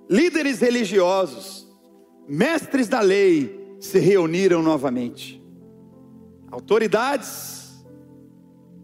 líderes 0.09 0.61
religiosos, 0.61 1.69
mestres 2.27 2.89
da 2.89 3.03
lei 3.03 3.77
se 3.79 3.99
reuniram 3.99 4.63
novamente. 4.63 5.45
Autoridades, 6.51 7.85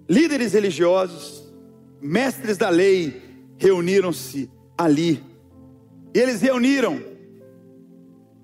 líderes 0.07 0.53
religiosos, 0.53 1.51
mestres 2.03 2.59
da 2.59 2.69
lei 2.69 3.23
reuniram-se 3.57 4.51
ali. 4.77 5.25
E 6.15 6.19
eles 6.19 6.43
reuniram 6.43 7.03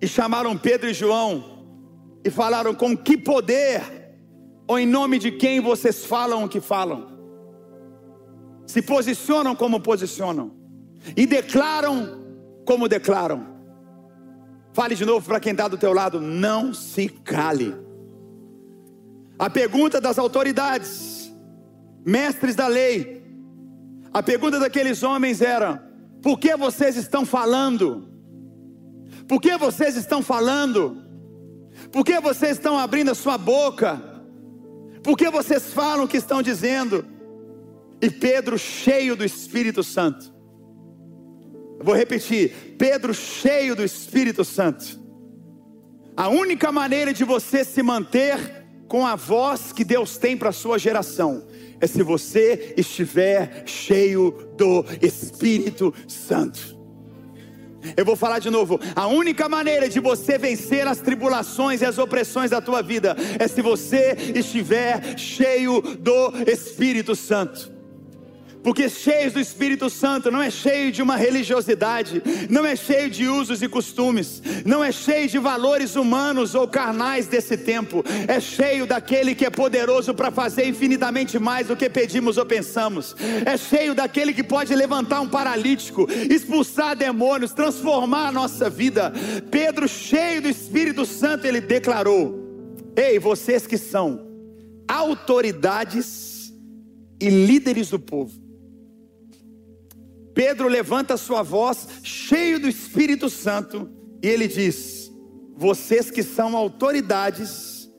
e 0.00 0.08
chamaram 0.08 0.56
Pedro 0.56 0.88
e 0.88 0.94
João 0.94 1.66
e 2.24 2.30
falaram: 2.30 2.74
com 2.74 2.96
que 2.96 3.18
poder 3.18 3.82
ou 4.66 4.78
em 4.78 4.86
nome 4.86 5.18
de 5.18 5.30
quem 5.30 5.60
vocês 5.60 6.06
falam 6.06 6.44
o 6.44 6.48
que 6.48 6.60
falam? 6.60 7.11
Se 8.72 8.80
posicionam 8.80 9.54
como 9.54 9.80
posicionam 9.80 10.50
e 11.14 11.26
declaram 11.26 12.22
como 12.64 12.88
declaram. 12.88 13.46
Fale 14.72 14.94
de 14.94 15.04
novo 15.04 15.26
para 15.26 15.38
quem 15.38 15.52
está 15.52 15.68
do 15.68 15.76
teu 15.76 15.92
lado, 15.92 16.18
não 16.22 16.72
se 16.72 17.06
cale. 17.06 17.76
A 19.38 19.50
pergunta 19.50 20.00
das 20.00 20.18
autoridades, 20.18 21.30
mestres 22.02 22.54
da 22.56 22.66
lei, 22.66 23.22
a 24.10 24.22
pergunta 24.22 24.58
daqueles 24.58 25.02
homens 25.02 25.42
era: 25.42 25.86
por 26.22 26.38
que 26.38 26.56
vocês 26.56 26.96
estão 26.96 27.26
falando? 27.26 28.08
Por 29.28 29.38
que 29.38 29.54
vocês 29.58 29.96
estão 29.96 30.22
falando? 30.22 30.96
Por 31.90 32.06
que 32.06 32.18
vocês 32.20 32.52
estão 32.52 32.78
abrindo 32.78 33.10
a 33.10 33.14
sua 33.14 33.36
boca? 33.36 34.02
Por 35.02 35.14
que 35.14 35.28
vocês 35.28 35.74
falam 35.74 36.06
o 36.06 36.08
que 36.08 36.16
estão 36.16 36.40
dizendo? 36.40 37.11
E 38.02 38.10
Pedro, 38.10 38.58
cheio 38.58 39.14
do 39.14 39.24
Espírito 39.24 39.84
Santo, 39.84 40.34
eu 41.78 41.84
vou 41.84 41.94
repetir: 41.94 42.74
Pedro, 42.76 43.14
cheio 43.14 43.76
do 43.76 43.84
Espírito 43.84 44.44
Santo. 44.44 45.00
A 46.16 46.28
única 46.28 46.72
maneira 46.72 47.14
de 47.14 47.22
você 47.22 47.64
se 47.64 47.80
manter 47.80 48.66
com 48.88 49.06
a 49.06 49.14
voz 49.14 49.72
que 49.72 49.84
Deus 49.84 50.18
tem 50.18 50.36
para 50.36 50.50
a 50.50 50.52
sua 50.52 50.78
geração 50.78 51.46
é 51.80 51.86
se 51.86 52.02
você 52.02 52.74
estiver 52.76 53.62
cheio 53.66 54.52
do 54.56 54.84
Espírito 55.00 55.94
Santo. 56.06 56.78
Eu 57.96 58.04
vou 58.04 58.14
falar 58.14 58.38
de 58.38 58.50
novo. 58.50 58.78
A 58.94 59.06
única 59.06 59.48
maneira 59.48 59.88
de 59.88 59.98
você 59.98 60.38
vencer 60.38 60.86
as 60.86 60.98
tribulações 60.98 61.80
e 61.80 61.84
as 61.84 61.98
opressões 61.98 62.50
da 62.50 62.60
tua 62.60 62.82
vida 62.82 63.16
é 63.38 63.48
se 63.48 63.62
você 63.62 64.16
estiver 64.34 65.18
cheio 65.18 65.80
do 65.80 66.32
Espírito 66.46 67.16
Santo. 67.16 67.71
Porque 68.62 68.88
cheios 68.88 69.32
do 69.32 69.40
Espírito 69.40 69.90
Santo 69.90 70.30
não 70.30 70.40
é 70.40 70.50
cheio 70.50 70.92
de 70.92 71.02
uma 71.02 71.16
religiosidade, 71.16 72.22
não 72.48 72.64
é 72.64 72.76
cheio 72.76 73.10
de 73.10 73.26
usos 73.26 73.60
e 73.60 73.68
costumes, 73.68 74.42
não 74.64 74.84
é 74.84 74.92
cheio 74.92 75.28
de 75.28 75.38
valores 75.38 75.96
humanos 75.96 76.54
ou 76.54 76.68
carnais 76.68 77.26
desse 77.26 77.56
tempo, 77.56 78.04
é 78.28 78.38
cheio 78.38 78.86
daquele 78.86 79.34
que 79.34 79.44
é 79.44 79.50
poderoso 79.50 80.14
para 80.14 80.30
fazer 80.30 80.66
infinitamente 80.66 81.38
mais 81.38 81.66
do 81.66 81.76
que 81.76 81.90
pedimos 81.90 82.36
ou 82.36 82.46
pensamos, 82.46 83.16
é 83.44 83.56
cheio 83.56 83.94
daquele 83.94 84.32
que 84.32 84.44
pode 84.44 84.74
levantar 84.74 85.20
um 85.20 85.28
paralítico, 85.28 86.06
expulsar 86.30 86.96
demônios, 86.96 87.52
transformar 87.52 88.28
a 88.28 88.32
nossa 88.32 88.70
vida. 88.70 89.12
Pedro, 89.50 89.88
cheio 89.88 90.42
do 90.42 90.48
Espírito 90.48 91.04
Santo, 91.04 91.46
ele 91.46 91.60
declarou: 91.60 92.38
Ei, 92.94 93.18
vocês 93.18 93.66
que 93.66 93.78
são 93.78 94.26
autoridades 94.86 96.52
e 97.20 97.28
líderes 97.28 97.90
do 97.90 97.98
povo, 97.98 98.41
Pedro 100.34 100.68
levanta 100.68 101.16
sua 101.16 101.42
voz, 101.42 101.86
cheio 102.02 102.58
do 102.58 102.68
Espírito 102.68 103.28
Santo, 103.28 103.90
e 104.22 104.26
ele 104.26 104.48
diz: 104.48 105.12
Vocês 105.56 106.10
que 106.10 106.22
são 106.22 106.56
autoridades 106.56 107.90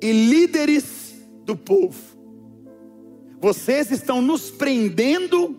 e 0.00 0.10
líderes 0.10 1.14
do 1.44 1.56
povo, 1.56 2.00
vocês 3.40 3.90
estão 3.90 4.22
nos 4.22 4.50
prendendo 4.50 5.58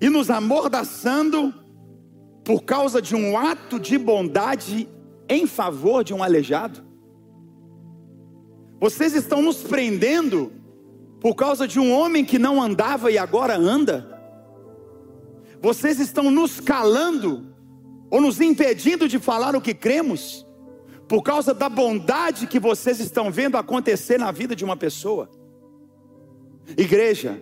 e 0.00 0.08
nos 0.08 0.30
amordaçando 0.30 1.54
por 2.44 2.62
causa 2.62 3.00
de 3.00 3.14
um 3.14 3.38
ato 3.38 3.78
de 3.78 3.98
bondade 3.98 4.88
em 5.28 5.46
favor 5.46 6.02
de 6.02 6.12
um 6.12 6.22
aleijado? 6.22 6.82
Vocês 8.80 9.14
estão 9.14 9.42
nos 9.42 9.58
prendendo 9.58 10.50
por 11.20 11.34
causa 11.34 11.68
de 11.68 11.78
um 11.78 11.92
homem 11.92 12.24
que 12.24 12.38
não 12.38 12.60
andava 12.60 13.12
e 13.12 13.18
agora 13.18 13.56
anda? 13.56 14.09
Vocês 15.60 16.00
estão 16.00 16.30
nos 16.30 16.60
calando 16.60 17.54
ou 18.10 18.20
nos 18.20 18.40
impedindo 18.40 19.08
de 19.08 19.18
falar 19.18 19.54
o 19.54 19.60
que 19.60 19.74
cremos 19.74 20.46
por 21.06 21.22
causa 21.22 21.52
da 21.52 21.68
bondade 21.68 22.46
que 22.46 22.58
vocês 22.58 23.00
estão 23.00 23.30
vendo 23.30 23.56
acontecer 23.56 24.18
na 24.18 24.30
vida 24.30 24.54
de 24.54 24.64
uma 24.64 24.76
pessoa. 24.76 25.28
Igreja, 26.76 27.40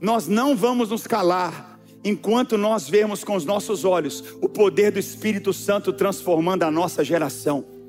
nós 0.00 0.26
não 0.26 0.56
vamos 0.56 0.90
nos 0.90 1.06
calar 1.06 1.78
enquanto 2.02 2.56
nós 2.56 2.88
vemos 2.88 3.22
com 3.22 3.36
os 3.36 3.44
nossos 3.44 3.84
olhos 3.84 4.24
o 4.40 4.48
poder 4.48 4.90
do 4.90 4.98
Espírito 4.98 5.52
Santo 5.52 5.92
transformando 5.92 6.62
a 6.62 6.70
nossa 6.70 7.04
geração. 7.04 7.79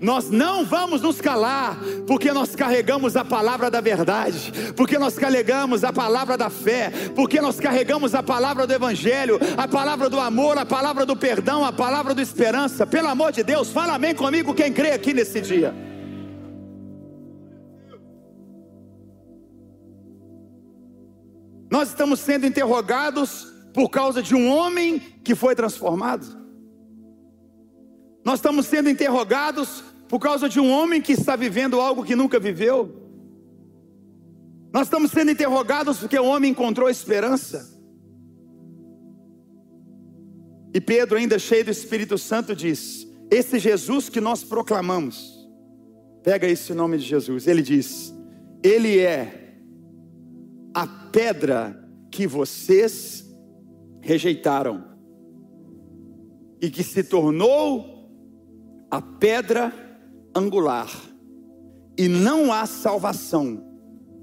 Nós 0.00 0.30
não 0.30 0.64
vamos 0.64 1.00
nos 1.00 1.20
calar, 1.20 1.78
porque 2.06 2.32
nós 2.32 2.54
carregamos 2.54 3.16
a 3.16 3.24
palavra 3.24 3.70
da 3.70 3.80
verdade, 3.80 4.52
porque 4.76 4.98
nós 4.98 5.18
carregamos 5.18 5.84
a 5.84 5.92
palavra 5.92 6.36
da 6.36 6.50
fé, 6.50 6.92
porque 7.14 7.40
nós 7.40 7.58
carregamos 7.58 8.14
a 8.14 8.22
palavra 8.22 8.66
do 8.66 8.72
Evangelho, 8.72 9.38
a 9.56 9.66
palavra 9.66 10.08
do 10.10 10.20
amor, 10.20 10.58
a 10.58 10.66
palavra 10.66 11.06
do 11.06 11.16
perdão, 11.16 11.64
a 11.64 11.72
palavra 11.72 12.14
da 12.14 12.22
esperança. 12.22 12.86
Pelo 12.86 13.08
amor 13.08 13.32
de 13.32 13.42
Deus, 13.42 13.70
fala 13.70 13.94
amém 13.94 14.14
comigo 14.14 14.54
quem 14.54 14.72
crê 14.72 14.92
aqui 14.92 15.14
nesse 15.14 15.40
dia. 15.40 15.74
Nós 21.70 21.88
estamos 21.88 22.20
sendo 22.20 22.46
interrogados 22.46 23.52
por 23.72 23.88
causa 23.90 24.22
de 24.22 24.34
um 24.34 24.48
homem 24.48 25.00
que 25.24 25.34
foi 25.34 25.56
transformado. 25.56 26.43
Nós 28.24 28.38
estamos 28.38 28.66
sendo 28.66 28.88
interrogados 28.88 29.84
por 30.08 30.18
causa 30.18 30.48
de 30.48 30.58
um 30.58 30.70
homem 30.70 31.02
que 31.02 31.12
está 31.12 31.36
vivendo 31.36 31.80
algo 31.80 32.04
que 32.04 32.16
nunca 32.16 32.40
viveu. 32.40 33.02
Nós 34.72 34.86
estamos 34.86 35.10
sendo 35.10 35.30
interrogados 35.30 35.98
porque 35.98 36.18
o 36.18 36.24
homem 36.24 36.50
encontrou 36.50 36.88
esperança. 36.88 37.72
E 40.72 40.80
Pedro, 40.80 41.18
ainda 41.18 41.38
cheio 41.38 41.66
do 41.66 41.70
Espírito 41.70 42.18
Santo, 42.18 42.56
diz: 42.56 43.06
Esse 43.30 43.58
Jesus 43.58 44.08
que 44.08 44.20
nós 44.20 44.42
proclamamos, 44.42 45.48
pega 46.22 46.48
esse 46.48 46.74
nome 46.74 46.98
de 46.98 47.04
Jesus, 47.04 47.46
ele 47.46 47.62
diz: 47.62 48.12
Ele 48.62 48.98
é 48.98 49.54
a 50.74 50.86
pedra 50.86 51.80
que 52.10 52.26
vocês 52.26 53.24
rejeitaram 54.00 54.84
e 56.60 56.68
que 56.68 56.82
se 56.82 57.04
tornou 57.04 57.93
a 58.94 59.02
pedra 59.02 59.72
angular, 60.32 60.88
e 61.98 62.06
não 62.06 62.52
há 62.52 62.64
salvação 62.64 63.60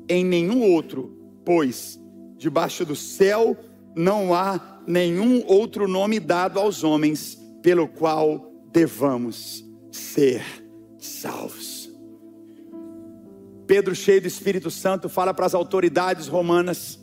em 0.08 0.24
nenhum 0.24 0.64
outro, 0.64 1.14
pois 1.44 2.00
debaixo 2.38 2.86
do 2.86 2.96
céu 2.96 3.58
não 3.94 4.34
há 4.34 4.82
nenhum 4.88 5.44
outro 5.46 5.90
nome 5.90 6.22
dado 6.22 6.58
aos 6.58 6.86
homens 6.86 7.38
pelo 7.62 7.86
qual 7.86 8.50
devamos 8.72 9.62
ser 9.92 10.42
salvos. 10.98 11.92
Pedro, 13.68 13.94
cheio 13.94 14.22
do 14.22 14.28
Espírito 14.28 14.72
Santo, 14.72 15.10
fala 15.10 15.34
para 15.34 15.48
as 15.48 15.54
autoridades 15.54 16.30
romanas, 16.30 16.98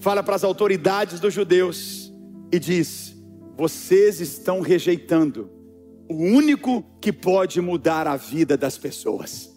fala 0.00 0.22
para 0.22 0.36
as 0.36 0.44
autoridades 0.44 1.20
dos 1.20 1.34
judeus 1.34 2.10
e 2.50 2.58
diz: 2.58 3.14
Vocês 3.58 4.22
estão 4.22 4.62
rejeitando 4.62 5.63
o 6.08 6.14
único 6.14 6.84
que 7.00 7.12
pode 7.12 7.60
mudar 7.60 8.06
a 8.06 8.16
vida 8.16 8.56
das 8.56 8.76
pessoas. 8.76 9.50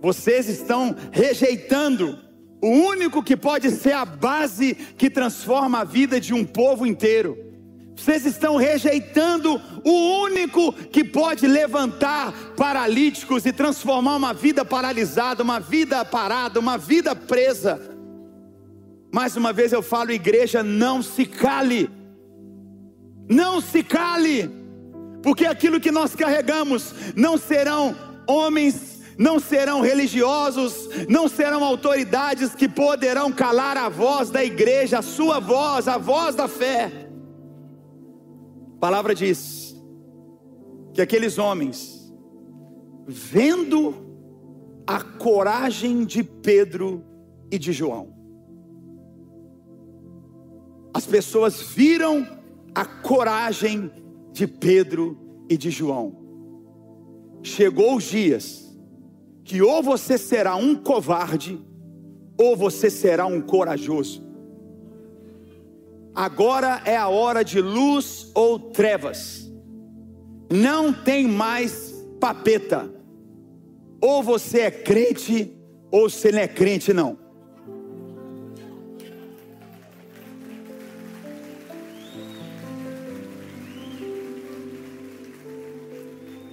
Vocês 0.00 0.48
estão 0.48 0.94
rejeitando 1.10 2.18
o 2.62 2.68
único 2.68 3.22
que 3.22 3.36
pode 3.36 3.70
ser 3.70 3.92
a 3.92 4.04
base 4.04 4.74
que 4.74 5.10
transforma 5.10 5.80
a 5.80 5.84
vida 5.84 6.20
de 6.20 6.32
um 6.32 6.44
povo 6.44 6.86
inteiro. 6.86 7.36
Vocês 7.96 8.26
estão 8.26 8.56
rejeitando 8.56 9.60
o 9.82 10.22
único 10.22 10.72
que 10.72 11.02
pode 11.02 11.46
levantar 11.46 12.32
paralíticos 12.56 13.46
e 13.46 13.52
transformar 13.52 14.16
uma 14.16 14.34
vida 14.34 14.64
paralisada, 14.64 15.42
uma 15.42 15.58
vida 15.58 16.04
parada, 16.04 16.60
uma 16.60 16.76
vida 16.76 17.16
presa. 17.16 17.80
Mais 19.12 19.34
uma 19.34 19.52
vez 19.52 19.72
eu 19.72 19.82
falo, 19.82 20.12
igreja, 20.12 20.62
não 20.62 21.02
se 21.02 21.24
cale. 21.24 21.90
Não 23.28 23.62
se 23.62 23.82
cale 23.82 24.65
porque 25.26 25.44
aquilo 25.44 25.80
que 25.80 25.90
nós 25.90 26.14
carregamos 26.14 26.94
não 27.16 27.36
serão 27.36 27.96
homens, 28.28 29.00
não 29.18 29.40
serão 29.40 29.80
religiosos, 29.80 30.88
não 31.08 31.26
serão 31.26 31.64
autoridades 31.64 32.54
que 32.54 32.68
poderão 32.68 33.32
calar 33.32 33.76
a 33.76 33.88
voz 33.88 34.30
da 34.30 34.44
igreja, 34.44 35.00
a 35.00 35.02
sua 35.02 35.40
voz, 35.40 35.88
a 35.88 35.98
voz 35.98 36.36
da 36.36 36.46
fé. 36.46 37.08
A 38.76 38.78
palavra 38.78 39.16
diz 39.16 39.74
que 40.94 41.02
aqueles 41.02 41.38
homens, 41.38 42.08
vendo 43.08 43.96
a 44.86 45.02
coragem 45.02 46.04
de 46.04 46.22
Pedro 46.22 47.04
e 47.50 47.58
de 47.58 47.72
João, 47.72 48.14
as 50.94 51.04
pessoas 51.04 51.62
viram 51.62 52.24
a 52.72 52.84
coragem 52.84 53.88
de 53.88 54.05
Pedro 54.44 55.16
e 55.48 55.56
de 55.56 55.70
João. 55.70 56.16
Chegou 57.44 57.94
os 57.94 58.02
dias 58.02 58.76
que 59.44 59.62
ou 59.62 59.80
você 59.80 60.18
será 60.18 60.56
um 60.56 60.74
covarde, 60.74 61.64
ou 62.36 62.56
você 62.56 62.90
será 62.90 63.24
um 63.26 63.40
corajoso. 63.40 64.26
Agora 66.12 66.82
é 66.84 66.96
a 66.96 67.06
hora 67.06 67.44
de 67.44 67.60
luz 67.60 68.32
ou 68.34 68.58
trevas. 68.58 69.48
Não 70.50 70.92
tem 70.92 71.28
mais 71.28 71.94
papeta. 72.18 72.92
Ou 74.00 74.22
você 74.22 74.62
é 74.62 74.70
crente, 74.70 75.56
ou 75.90 76.10
você 76.10 76.32
não 76.32 76.40
é 76.40 76.48
crente, 76.48 76.92
não. 76.92 77.25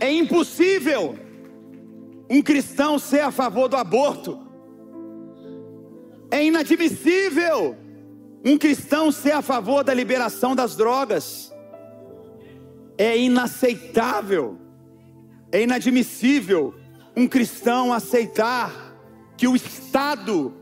É 0.03 0.11
impossível 0.11 1.17
um 2.29 2.41
cristão 2.41 2.99
ser 2.99 3.21
a 3.21 3.31
favor 3.31 3.69
do 3.69 3.77
aborto. 3.77 4.37
É 6.29 6.43
inadmissível 6.43 7.77
um 8.43 8.57
cristão 8.57 9.13
ser 9.13 9.31
a 9.31 9.41
favor 9.41 9.81
da 9.81 9.93
liberação 9.93 10.53
das 10.53 10.75
drogas. 10.75 11.53
É 12.97 13.17
inaceitável, 13.17 14.57
é 15.53 15.61
inadmissível 15.61 16.75
um 17.15 17.25
cristão 17.25 17.93
aceitar 17.93 18.93
que 19.37 19.47
o 19.47 19.55
Estado 19.55 20.53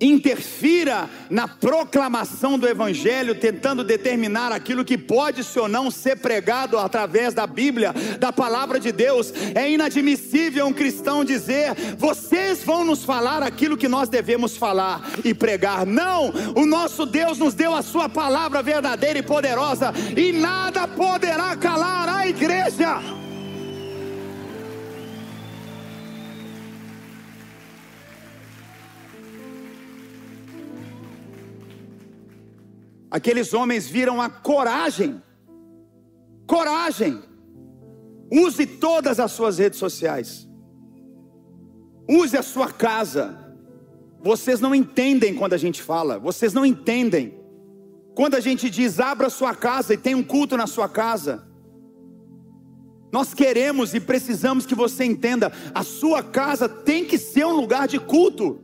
interfira 0.00 1.08
na 1.28 1.46
proclamação 1.46 2.58
do 2.58 2.66
Evangelho, 2.66 3.34
tentando 3.34 3.84
determinar 3.84 4.50
aquilo 4.50 4.84
que 4.84 4.96
pode 4.96 5.42
ou 5.58 5.68
não 5.68 5.90
ser 5.90 6.16
pregado 6.16 6.78
através 6.78 7.34
da 7.34 7.46
Bíblia, 7.46 7.94
da 8.18 8.32
palavra 8.32 8.80
de 8.80 8.90
Deus. 8.90 9.32
É 9.54 9.70
inadmissível 9.70 10.66
um 10.66 10.72
cristão 10.72 11.24
dizer: 11.24 11.74
vocês 11.98 12.64
vão 12.64 12.84
nos 12.84 13.04
falar 13.04 13.42
aquilo 13.42 13.76
que 13.76 13.88
nós 13.88 14.08
devemos 14.08 14.56
falar 14.56 15.02
e 15.24 15.34
pregar. 15.34 15.84
Não, 15.84 16.32
o 16.56 16.64
nosso 16.64 17.04
Deus 17.04 17.38
nos 17.38 17.54
deu 17.54 17.74
a 17.74 17.82
Sua 17.82 18.08
palavra 18.08 18.62
verdadeira 18.62 19.18
e 19.18 19.22
poderosa, 19.22 19.92
e 20.16 20.32
nada 20.32 20.88
poderá 20.88 21.56
calar 21.56 22.08
a 22.08 22.26
igreja. 22.26 23.19
Aqueles 33.10 33.52
homens 33.52 33.88
viram 33.88 34.20
a 34.20 34.30
coragem. 34.30 35.20
Coragem. 36.46 37.22
Use 38.30 38.64
todas 38.66 39.18
as 39.18 39.32
suas 39.32 39.58
redes 39.58 39.78
sociais. 39.78 40.48
Use 42.08 42.36
a 42.36 42.42
sua 42.42 42.70
casa. 42.70 43.36
Vocês 44.22 44.60
não 44.60 44.74
entendem 44.74 45.34
quando 45.34 45.54
a 45.54 45.58
gente 45.58 45.82
fala, 45.82 46.18
vocês 46.18 46.52
não 46.52 46.64
entendem. 46.64 47.38
Quando 48.14 48.34
a 48.34 48.40
gente 48.40 48.68
diz 48.68 49.00
abra 49.00 49.30
sua 49.30 49.54
casa 49.54 49.94
e 49.94 49.96
tem 49.96 50.14
um 50.14 50.22
culto 50.22 50.56
na 50.56 50.66
sua 50.66 50.88
casa, 50.88 51.48
nós 53.12 53.34
queremos 53.34 53.94
e 53.94 54.00
precisamos 54.00 54.66
que 54.66 54.74
você 54.74 55.04
entenda: 55.04 55.52
a 55.74 55.82
sua 55.82 56.22
casa 56.22 56.68
tem 56.68 57.04
que 57.04 57.18
ser 57.18 57.46
um 57.46 57.56
lugar 57.56 57.88
de 57.88 57.98
culto. 57.98 58.60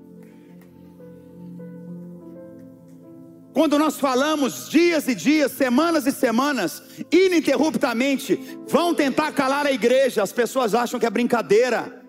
Quando 3.57 3.79
nós 3.79 3.99
falamos 3.99 4.69
dias 4.69 5.09
e 5.09 5.15
dias, 5.15 5.51
semanas 5.51 6.07
e 6.07 6.13
semanas, 6.13 6.83
ininterruptamente, 7.11 8.39
vão 8.69 8.95
tentar 8.95 9.33
calar 9.33 9.65
a 9.65 9.73
igreja, 9.73 10.23
as 10.23 10.31
pessoas 10.31 10.75
acham 10.75 11.01
que 11.01 11.07
é 11.07 11.11
brincadeira. 11.11 12.05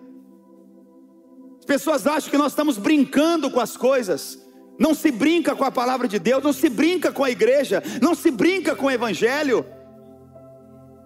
As 1.58 1.64
pessoas 1.64 2.06
acham 2.06 2.30
que 2.30 2.36
nós 2.36 2.52
estamos 2.52 2.76
brincando 2.76 3.50
com 3.50 3.60
as 3.60 3.78
coisas. 3.78 4.38
Não 4.78 4.92
se 4.92 5.10
brinca 5.10 5.56
com 5.56 5.64
a 5.64 5.72
palavra 5.72 6.06
de 6.06 6.18
Deus, 6.18 6.44
não 6.44 6.52
se 6.52 6.68
brinca 6.68 7.10
com 7.10 7.24
a 7.24 7.30
igreja, 7.30 7.82
não 8.02 8.14
se 8.14 8.30
brinca 8.30 8.76
com 8.76 8.84
o 8.84 8.90
evangelho. 8.90 9.64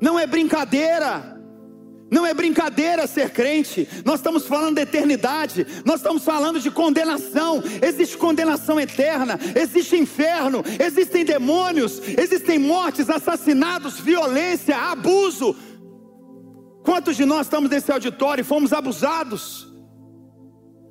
Não 0.01 0.19
é 0.19 0.27
brincadeira. 0.27 1.32
Não 2.13 2.27
é 2.27 2.35
brincadeira 2.35 3.07
ser 3.07 3.31
crente. 3.31 3.89
Nós 4.05 4.17
estamos 4.17 4.47
falando 4.47 4.75
de 4.75 4.83
eternidade. 4.83 5.67
Nós 5.83 5.97
estamos 5.97 6.23
falando 6.23 6.61
de 6.61 6.71
condenação. 6.71 7.65
Existe 7.81 8.19
condenação 8.19 8.79
eterna. 8.79 9.41
Existe 9.59 9.97
inferno. 9.97 10.63
Existem 10.79 11.25
demônios. 11.25 12.03
Existem 12.07 12.59
mortes, 12.59 13.09
assassinatos, 13.09 13.99
violência, 13.99 14.77
abuso. 14.77 15.57
Quantos 16.85 17.17
de 17.17 17.25
nós 17.25 17.47
estamos 17.47 17.71
nesse 17.71 17.91
auditório 17.91 18.43
e 18.43 18.45
fomos 18.45 18.75
abusados? 18.75 19.73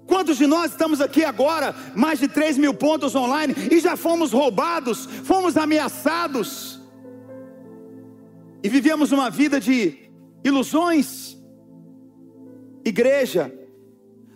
Quantos 0.08 0.40
de 0.40 0.48
nós 0.48 0.72
estamos 0.72 1.02
aqui 1.02 1.24
agora, 1.24 1.76
mais 1.94 2.18
de 2.20 2.28
3 2.28 2.58
mil 2.58 2.74
pontos 2.74 3.14
online, 3.14 3.56
e 3.70 3.80
já 3.80 3.96
fomos 3.96 4.32
roubados, 4.32 5.08
fomos 5.24 5.56
ameaçados, 5.56 6.82
e 8.64 8.68
vivemos 8.68 9.12
uma 9.12 9.30
vida 9.30 9.60
de 9.60 10.11
ilusões. 10.44 11.38
Igreja, 12.84 13.54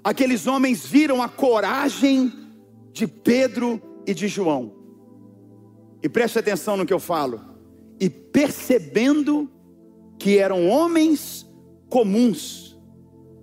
aqueles 0.03 0.47
homens 0.47 0.85
viram 0.85 1.21
a 1.21 1.29
coragem 1.29 2.31
de 2.91 3.07
Pedro 3.07 3.81
e 4.05 4.13
de 4.13 4.27
João. 4.27 4.73
E 6.03 6.09
preste 6.09 6.37
atenção 6.37 6.77
no 6.77 6.85
que 6.85 6.93
eu 6.93 6.99
falo. 6.99 7.41
E 7.99 8.09
percebendo 8.09 9.49
que 10.19 10.37
eram 10.37 10.67
homens 10.67 11.49
comuns 11.89 12.77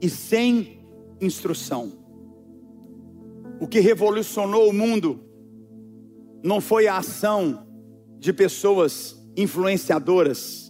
e 0.01 0.09
sem 0.09 0.85
instrução. 1.21 1.93
O 3.61 3.67
que 3.67 3.81
revolucionou 3.81 4.69
o 4.69 4.73
mundo 4.73 5.21
não 6.43 6.61
foi 6.61 6.89
a 6.89 6.99
ação 6.99 7.67
de 8.19 8.33
pessoas 8.33 9.17
influenciadoras, 9.37 10.62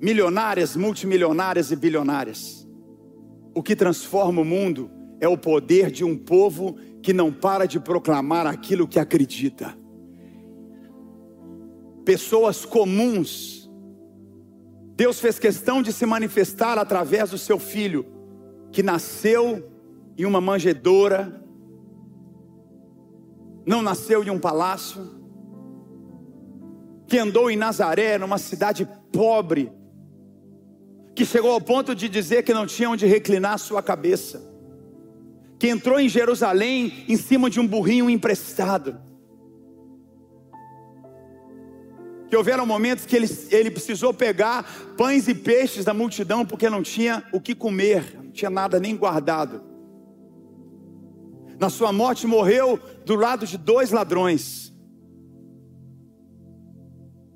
milionárias, 0.00 0.76
multimilionárias 0.76 1.70
e 1.70 1.76
bilionárias. 1.76 2.66
O 3.54 3.62
que 3.62 3.74
transforma 3.74 4.42
o 4.42 4.44
mundo 4.44 4.90
é 5.20 5.28
o 5.28 5.36
poder 5.36 5.90
de 5.90 6.04
um 6.04 6.16
povo 6.16 6.76
que 7.02 7.12
não 7.12 7.32
para 7.32 7.66
de 7.66 7.80
proclamar 7.80 8.46
aquilo 8.46 8.86
que 8.86 8.98
acredita. 8.98 9.76
Pessoas 12.04 12.64
comuns. 12.64 13.68
Deus 14.94 15.20
fez 15.20 15.38
questão 15.38 15.82
de 15.82 15.92
se 15.92 16.06
manifestar 16.06 16.78
através 16.78 17.30
do 17.30 17.38
seu 17.38 17.58
filho, 17.58 18.06
que 18.72 18.82
nasceu 18.82 19.70
em 20.16 20.24
uma 20.24 20.40
manjedoura, 20.40 21.44
não 23.64 23.82
nasceu 23.82 24.24
em 24.24 24.30
um 24.30 24.38
palácio, 24.38 25.18
que 27.06 27.18
andou 27.18 27.50
em 27.50 27.56
Nazaré, 27.56 28.18
numa 28.18 28.38
cidade 28.38 28.88
pobre, 29.12 29.72
que 31.18 31.26
chegou 31.26 31.50
ao 31.50 31.60
ponto 31.60 31.96
de 31.96 32.08
dizer 32.08 32.44
que 32.44 32.54
não 32.54 32.64
tinha 32.64 32.88
onde 32.88 33.04
reclinar 33.04 33.58
sua 33.58 33.82
cabeça, 33.82 34.40
que 35.58 35.66
entrou 35.66 35.98
em 35.98 36.08
Jerusalém 36.08 37.04
em 37.08 37.16
cima 37.16 37.50
de 37.50 37.58
um 37.58 37.66
burrinho 37.66 38.08
emprestado, 38.08 38.96
que 42.30 42.36
houveram 42.36 42.64
momentos 42.64 43.04
que 43.04 43.16
ele, 43.16 43.26
ele 43.50 43.68
precisou 43.68 44.14
pegar 44.14 44.62
pães 44.96 45.26
e 45.26 45.34
peixes 45.34 45.84
da 45.84 45.92
multidão 45.92 46.46
porque 46.46 46.70
não 46.70 46.84
tinha 46.84 47.24
o 47.32 47.40
que 47.40 47.52
comer, 47.52 48.14
não 48.14 48.30
tinha 48.30 48.48
nada 48.48 48.78
nem 48.78 48.96
guardado. 48.96 49.60
Na 51.58 51.68
sua 51.68 51.92
morte 51.92 52.28
morreu 52.28 52.78
do 53.04 53.16
lado 53.16 53.44
de 53.44 53.58
dois 53.58 53.90
ladrões, 53.90 54.72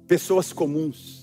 pessoas 0.06 0.52
comuns 0.52 1.21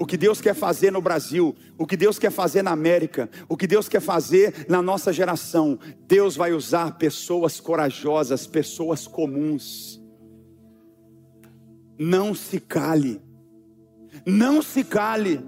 o 0.00 0.06
que 0.06 0.16
Deus 0.16 0.40
quer 0.40 0.54
fazer 0.54 0.90
no 0.90 1.02
Brasil, 1.02 1.54
o 1.76 1.86
que 1.86 1.94
Deus 1.94 2.18
quer 2.18 2.30
fazer 2.30 2.62
na 2.62 2.70
América, 2.70 3.28
o 3.46 3.54
que 3.54 3.66
Deus 3.66 3.86
quer 3.86 4.00
fazer 4.00 4.64
na 4.66 4.80
nossa 4.80 5.12
geração. 5.12 5.78
Deus 6.06 6.34
vai 6.34 6.54
usar 6.54 6.96
pessoas 6.96 7.60
corajosas, 7.60 8.46
pessoas 8.46 9.06
comuns. 9.06 10.00
Não 11.98 12.34
se 12.34 12.58
cale, 12.58 13.20
não 14.24 14.62
se 14.62 14.82
cale. 14.84 15.44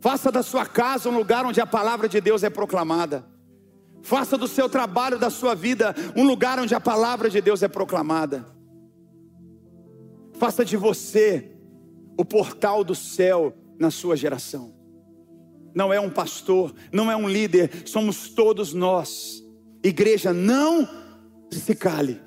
Faça 0.00 0.30
da 0.30 0.44
sua 0.44 0.64
casa 0.64 1.08
um 1.08 1.16
lugar 1.16 1.44
onde 1.44 1.60
a 1.60 1.66
palavra 1.66 2.08
de 2.08 2.20
Deus 2.20 2.44
é 2.44 2.50
proclamada. 2.50 3.26
Faça 4.02 4.38
do 4.38 4.46
seu 4.46 4.68
trabalho, 4.68 5.18
da 5.18 5.30
sua 5.30 5.56
vida, 5.56 5.96
um 6.16 6.22
lugar 6.22 6.60
onde 6.60 6.76
a 6.76 6.80
palavra 6.80 7.28
de 7.28 7.40
Deus 7.40 7.60
é 7.60 7.66
proclamada. 7.66 8.46
Faça 10.34 10.64
de 10.64 10.76
você 10.76 11.51
o 12.22 12.24
portal 12.24 12.84
do 12.84 12.94
céu 12.94 13.52
na 13.76 13.90
sua 13.90 14.16
geração. 14.16 14.72
Não 15.74 15.92
é 15.92 15.98
um 15.98 16.08
pastor, 16.08 16.72
não 16.92 17.10
é 17.10 17.16
um 17.16 17.28
líder, 17.28 17.82
somos 17.84 18.28
todos 18.28 18.72
nós. 18.72 19.44
Igreja, 19.82 20.32
não 20.32 20.88
se 21.50 21.74
cale. 21.74 22.20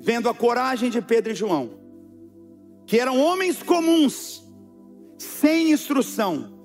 Vendo 0.00 0.30
a 0.30 0.34
coragem 0.34 0.88
de 0.88 1.02
Pedro 1.02 1.32
e 1.32 1.34
João, 1.34 1.78
que 2.86 2.98
eram 2.98 3.20
homens 3.20 3.62
comuns, 3.62 4.42
sem 5.18 5.70
instrução, 5.70 6.58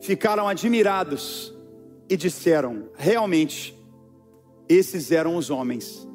ficaram 0.00 0.46
admirados 0.46 1.52
e 2.08 2.16
disseram: 2.16 2.88
realmente, 2.94 3.76
esses 4.68 5.10
eram 5.10 5.34
os 5.34 5.50
homens 5.50 6.06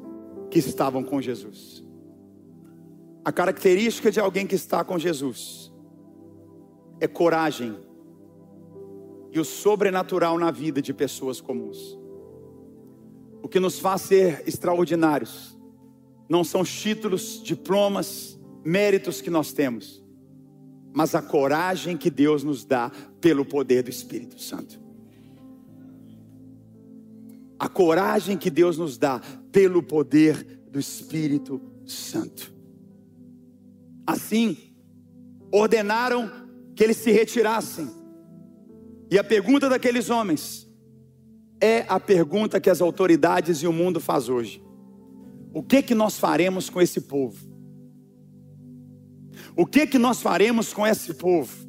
que 0.50 0.58
estavam 0.58 1.04
com 1.04 1.20
Jesus. 1.20 1.89
A 3.24 3.30
característica 3.30 4.10
de 4.10 4.18
alguém 4.18 4.46
que 4.46 4.54
está 4.54 4.82
com 4.82 4.98
Jesus 4.98 5.70
é 7.00 7.06
coragem 7.06 7.76
e 9.32 9.38
o 9.38 9.44
sobrenatural 9.44 10.38
na 10.38 10.50
vida 10.50 10.80
de 10.80 10.92
pessoas 10.92 11.40
comuns. 11.40 11.98
O 13.42 13.48
que 13.48 13.60
nos 13.60 13.78
faz 13.78 14.02
ser 14.02 14.42
extraordinários 14.46 15.56
não 16.28 16.44
são 16.44 16.60
os 16.60 16.70
títulos, 16.70 17.42
diplomas, 17.42 18.38
méritos 18.64 19.20
que 19.20 19.30
nós 19.30 19.52
temos, 19.52 20.02
mas 20.92 21.14
a 21.14 21.22
coragem 21.22 21.96
que 21.96 22.10
Deus 22.10 22.42
nos 22.42 22.64
dá 22.64 22.90
pelo 23.20 23.44
poder 23.44 23.82
do 23.82 23.90
Espírito 23.90 24.40
Santo. 24.40 24.80
A 27.58 27.68
coragem 27.68 28.36
que 28.36 28.50
Deus 28.50 28.78
nos 28.78 28.96
dá 28.96 29.20
pelo 29.52 29.82
poder 29.82 30.62
do 30.70 30.78
Espírito 30.78 31.60
Santo. 31.84 32.59
Assim, 34.06 34.56
ordenaram 35.52 36.30
que 36.74 36.82
eles 36.84 36.96
se 36.96 37.10
retirassem. 37.10 37.88
E 39.10 39.18
a 39.18 39.24
pergunta 39.24 39.68
daqueles 39.68 40.08
homens 40.08 40.68
é 41.60 41.84
a 41.88 42.00
pergunta 42.00 42.60
que 42.60 42.70
as 42.70 42.80
autoridades 42.80 43.58
e 43.58 43.66
o 43.66 43.72
mundo 43.72 44.00
faz 44.00 44.28
hoje. 44.28 44.62
O 45.52 45.62
que 45.62 45.82
que 45.82 45.94
nós 45.94 46.18
faremos 46.18 46.70
com 46.70 46.80
esse 46.80 47.00
povo? 47.00 47.50
O 49.56 49.66
que 49.66 49.86
que 49.86 49.98
nós 49.98 50.22
faremos 50.22 50.72
com 50.72 50.86
esse 50.86 51.14
povo? 51.14 51.68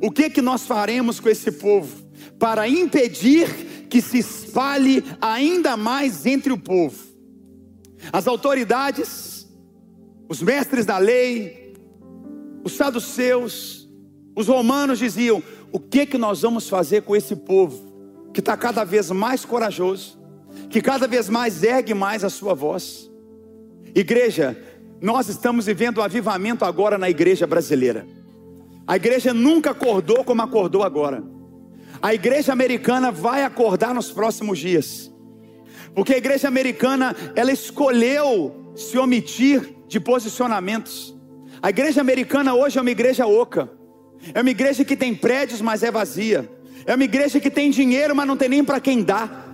O 0.00 0.10
que 0.10 0.30
que 0.30 0.40
nós 0.40 0.64
faremos 0.64 1.20
com 1.20 1.28
esse 1.28 1.50
povo 1.52 2.08
para 2.38 2.68
impedir 2.68 3.86
que 3.90 4.00
se 4.00 4.18
espalhe 4.18 5.04
ainda 5.20 5.76
mais 5.76 6.24
entre 6.24 6.52
o 6.52 6.58
povo? 6.58 6.96
As 8.12 8.26
autoridades, 8.26 9.31
os 10.28 10.42
mestres 10.42 10.86
da 10.86 10.98
lei, 10.98 11.74
os 12.64 12.72
saduceus, 12.72 13.88
os 14.34 14.48
romanos 14.48 14.98
diziam: 14.98 15.42
o 15.70 15.78
que 15.78 16.06
que 16.06 16.18
nós 16.18 16.42
vamos 16.42 16.68
fazer 16.68 17.02
com 17.02 17.14
esse 17.16 17.36
povo 17.36 17.92
que 18.32 18.40
está 18.40 18.56
cada 18.56 18.84
vez 18.84 19.10
mais 19.10 19.44
corajoso, 19.44 20.18
que 20.70 20.80
cada 20.80 21.06
vez 21.06 21.28
mais 21.28 21.62
ergue 21.62 21.94
mais 21.94 22.24
a 22.24 22.30
sua 22.30 22.54
voz? 22.54 23.10
Igreja, 23.94 24.56
nós 25.00 25.28
estamos 25.28 25.66
vivendo 25.66 25.98
um 25.98 26.02
avivamento 26.02 26.64
agora 26.64 26.96
na 26.96 27.10
igreja 27.10 27.46
brasileira. 27.46 28.06
A 28.86 28.96
igreja 28.96 29.34
nunca 29.34 29.70
acordou 29.70 30.24
como 30.24 30.42
acordou 30.42 30.82
agora. 30.82 31.22
A 32.00 32.14
igreja 32.14 32.52
americana 32.52 33.12
vai 33.12 33.44
acordar 33.44 33.94
nos 33.94 34.10
próximos 34.10 34.58
dias. 34.58 35.12
Porque 35.94 36.14
a 36.14 36.18
igreja 36.18 36.48
americana, 36.48 37.14
ela 37.36 37.52
escolheu 37.52 38.61
se 38.74 38.98
omitir 38.98 39.74
de 39.86 40.00
posicionamentos. 40.00 41.14
A 41.60 41.70
igreja 41.70 42.00
americana 42.00 42.54
hoje 42.54 42.78
é 42.78 42.80
uma 42.80 42.90
igreja 42.90 43.26
oca. 43.26 43.70
É 44.34 44.40
uma 44.40 44.50
igreja 44.50 44.84
que 44.84 44.96
tem 44.96 45.14
prédios, 45.14 45.60
mas 45.60 45.82
é 45.82 45.90
vazia. 45.90 46.50
É 46.86 46.94
uma 46.94 47.04
igreja 47.04 47.38
que 47.40 47.50
tem 47.50 47.70
dinheiro, 47.70 48.14
mas 48.14 48.26
não 48.26 48.36
tem 48.36 48.48
nem 48.48 48.64
para 48.64 48.80
quem 48.80 49.02
dar. 49.02 49.52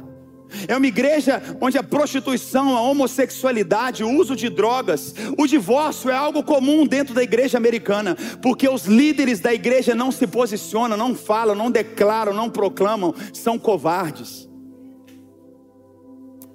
É 0.66 0.76
uma 0.76 0.86
igreja 0.86 1.42
onde 1.60 1.76
a 1.76 1.82
prostituição, 1.82 2.76
a 2.76 2.80
homossexualidade, 2.80 4.02
o 4.02 4.10
uso 4.10 4.34
de 4.34 4.48
drogas, 4.48 5.14
o 5.36 5.46
divórcio 5.46 6.10
é 6.10 6.14
algo 6.14 6.42
comum 6.42 6.86
dentro 6.86 7.14
da 7.14 7.22
igreja 7.22 7.58
americana, 7.58 8.16
porque 8.40 8.68
os 8.68 8.86
líderes 8.86 9.40
da 9.40 9.52
igreja 9.52 9.94
não 9.94 10.10
se 10.10 10.26
posicionam, 10.26 10.96
não 10.96 11.14
falam, 11.14 11.54
não 11.54 11.70
declaram, 11.70 12.32
não 12.32 12.48
proclamam, 12.48 13.14
são 13.32 13.58
covardes. 13.58 14.48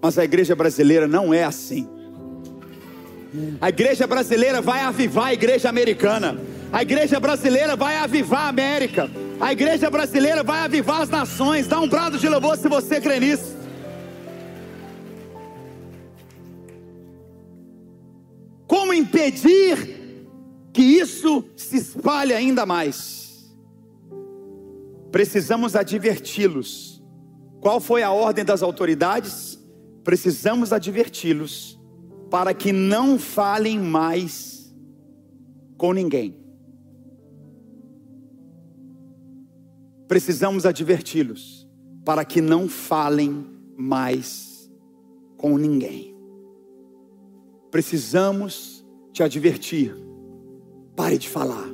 Mas 0.02 0.18
a 0.18 0.24
igreja 0.24 0.56
brasileira 0.56 1.08
não 1.08 1.34
é 1.34 1.44
assim. 1.44 1.88
A 3.60 3.70
igreja 3.70 4.06
brasileira 4.06 4.62
vai 4.62 4.82
avivar 4.82 5.28
a 5.28 5.34
igreja 5.34 5.70
americana. 5.70 6.40
A 6.72 6.82
igreja 6.82 7.20
brasileira 7.20 7.76
vai 7.76 7.98
avivar 7.98 8.42
a 8.42 8.50
América. 8.50 9.10
A 9.40 9.52
igreja 9.52 9.90
brasileira 9.90 10.44
vai 10.44 10.60
avivar 10.60 11.02
as 11.02 11.10
nações. 11.10 11.68
Dá 11.68 11.80
um 11.80 11.88
brado 11.88 12.18
de 12.18 12.30
louvor 12.30 12.58
se 12.58 12.68
você 12.68 13.02
crê 13.02 13.20
nisso. 13.20 13.56
Como 18.68 18.94
impedir 18.94 20.28
que 20.72 20.82
isso 20.82 21.44
se 21.56 21.78
espalhe 21.78 22.34
ainda 22.34 22.66
mais? 22.66 23.54
Precisamos 25.12 25.76
adverti-los. 25.76 27.04
Qual 27.62 27.80
foi 27.80 28.04
a 28.04 28.12
ordem 28.12 28.46
das 28.46 28.62
autoridades? 28.62 29.60
Precisamos 30.04 30.74
adverti-los 30.74 31.83
para 32.34 32.52
que 32.52 32.74
não 32.74 33.20
falem 33.20 33.78
mais 33.78 34.76
com 35.78 35.94
ninguém. 35.94 36.36
Precisamos 40.08 40.66
adverti-los 40.66 41.70
para 42.04 42.26
que 42.26 42.42
não 42.42 42.68
falem 42.68 43.46
mais 43.78 44.68
com 45.38 45.58
ninguém 45.58 46.14
precisamos 47.74 48.86
te 49.12 49.24
advertir. 49.24 49.96
Pare 50.96 51.18
de 51.18 51.28
falar. 51.28 51.68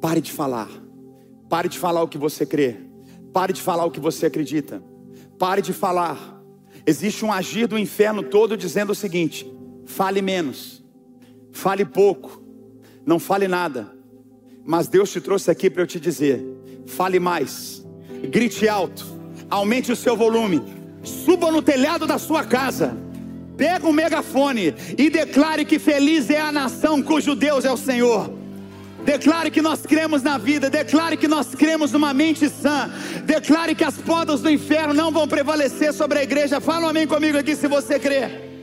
Pare 0.00 0.18
de 0.18 0.32
falar. 0.32 0.70
Pare 1.46 1.68
de 1.68 1.78
falar 1.78 2.02
o 2.02 2.08
que 2.08 2.16
você 2.16 2.46
crê. 2.46 2.78
Pare 3.30 3.52
de 3.52 3.60
falar 3.60 3.84
o 3.84 3.90
que 3.90 4.00
você 4.00 4.24
acredita. 4.24 4.82
Pare 5.38 5.60
de 5.60 5.74
falar. 5.74 6.42
Existe 6.86 7.22
um 7.22 7.30
agir 7.30 7.66
do 7.66 7.78
inferno 7.78 8.22
todo 8.22 8.56
dizendo 8.56 8.92
o 8.92 8.94
seguinte: 8.94 9.46
fale 9.86 10.22
menos, 10.22 10.84
fale 11.52 11.84
pouco, 11.84 12.42
não 13.04 13.18
fale 13.18 13.48
nada. 13.48 13.92
Mas 14.64 14.88
Deus 14.88 15.10
te 15.10 15.20
trouxe 15.20 15.50
aqui 15.50 15.68
para 15.68 15.82
eu 15.82 15.86
te 15.86 16.00
dizer: 16.00 16.44
fale 16.86 17.18
mais, 17.18 17.84
grite 18.30 18.68
alto, 18.68 19.04
aumente 19.50 19.92
o 19.92 19.96
seu 19.96 20.16
volume, 20.16 20.62
suba 21.02 21.50
no 21.50 21.62
telhado 21.62 22.06
da 22.06 22.18
sua 22.18 22.44
casa 22.44 23.04
Pega 23.56 23.88
o 23.88 23.92
megafone 23.92 24.74
e 24.98 25.08
declare 25.08 25.64
que 25.64 25.78
feliz 25.78 26.28
é 26.28 26.40
a 26.40 26.50
nação 26.50 27.00
cujo 27.02 27.34
Deus 27.34 27.64
é 27.64 27.70
o 27.70 27.76
Senhor. 27.76 28.32
Declare 29.04 29.50
que 29.50 29.60
nós 29.60 29.82
cremos 29.82 30.22
na 30.22 30.38
vida, 30.38 30.70
declare 30.70 31.16
que 31.16 31.28
nós 31.28 31.54
cremos 31.54 31.92
numa 31.92 32.14
mente 32.14 32.48
sã, 32.48 32.90
declare 33.24 33.74
que 33.74 33.84
as 33.84 33.98
portas 33.98 34.40
do 34.40 34.50
inferno 34.50 34.94
não 34.94 35.12
vão 35.12 35.28
prevalecer 35.28 35.92
sobre 35.92 36.18
a 36.18 36.22
igreja. 36.22 36.60
Fala 36.60 36.86
um 36.86 36.88
amém 36.88 37.06
comigo 37.06 37.36
aqui 37.36 37.54
se 37.54 37.68
você 37.68 37.98
crê. 37.98 38.53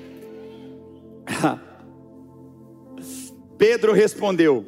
Pedro 3.61 3.93
respondeu: 3.93 4.65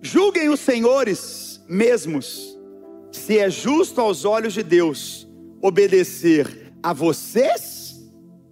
Julguem 0.00 0.48
os 0.48 0.60
senhores 0.60 1.60
mesmos, 1.68 2.56
se 3.10 3.36
é 3.36 3.50
justo 3.50 4.00
aos 4.00 4.24
olhos 4.24 4.54
de 4.54 4.62
Deus 4.62 5.26
obedecer 5.60 6.72
a 6.80 6.92
vocês 6.92 8.08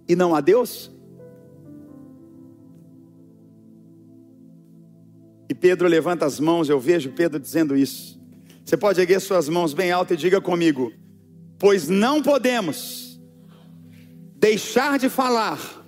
e 0.09 0.13
não 0.13 0.35
a 0.35 0.41
Deus? 0.41 0.91
E 5.47 5.55
Pedro 5.55 5.87
levanta 5.87 6.25
as 6.25 6.37
mãos, 6.37 6.67
eu 6.67 6.77
vejo 6.77 7.13
Pedro 7.13 7.39
dizendo 7.39 7.77
isso. 7.77 8.19
Você 8.65 8.75
pode 8.75 8.99
erguer 8.99 9.21
suas 9.21 9.47
mãos 9.47 9.73
bem 9.73 9.89
alto 9.89 10.13
e 10.13 10.17
diga 10.17 10.41
comigo: 10.41 10.91
Pois 11.57 11.87
não 11.87 12.21
podemos 12.21 13.17
deixar 14.35 14.99
de 14.99 15.07
falar 15.07 15.81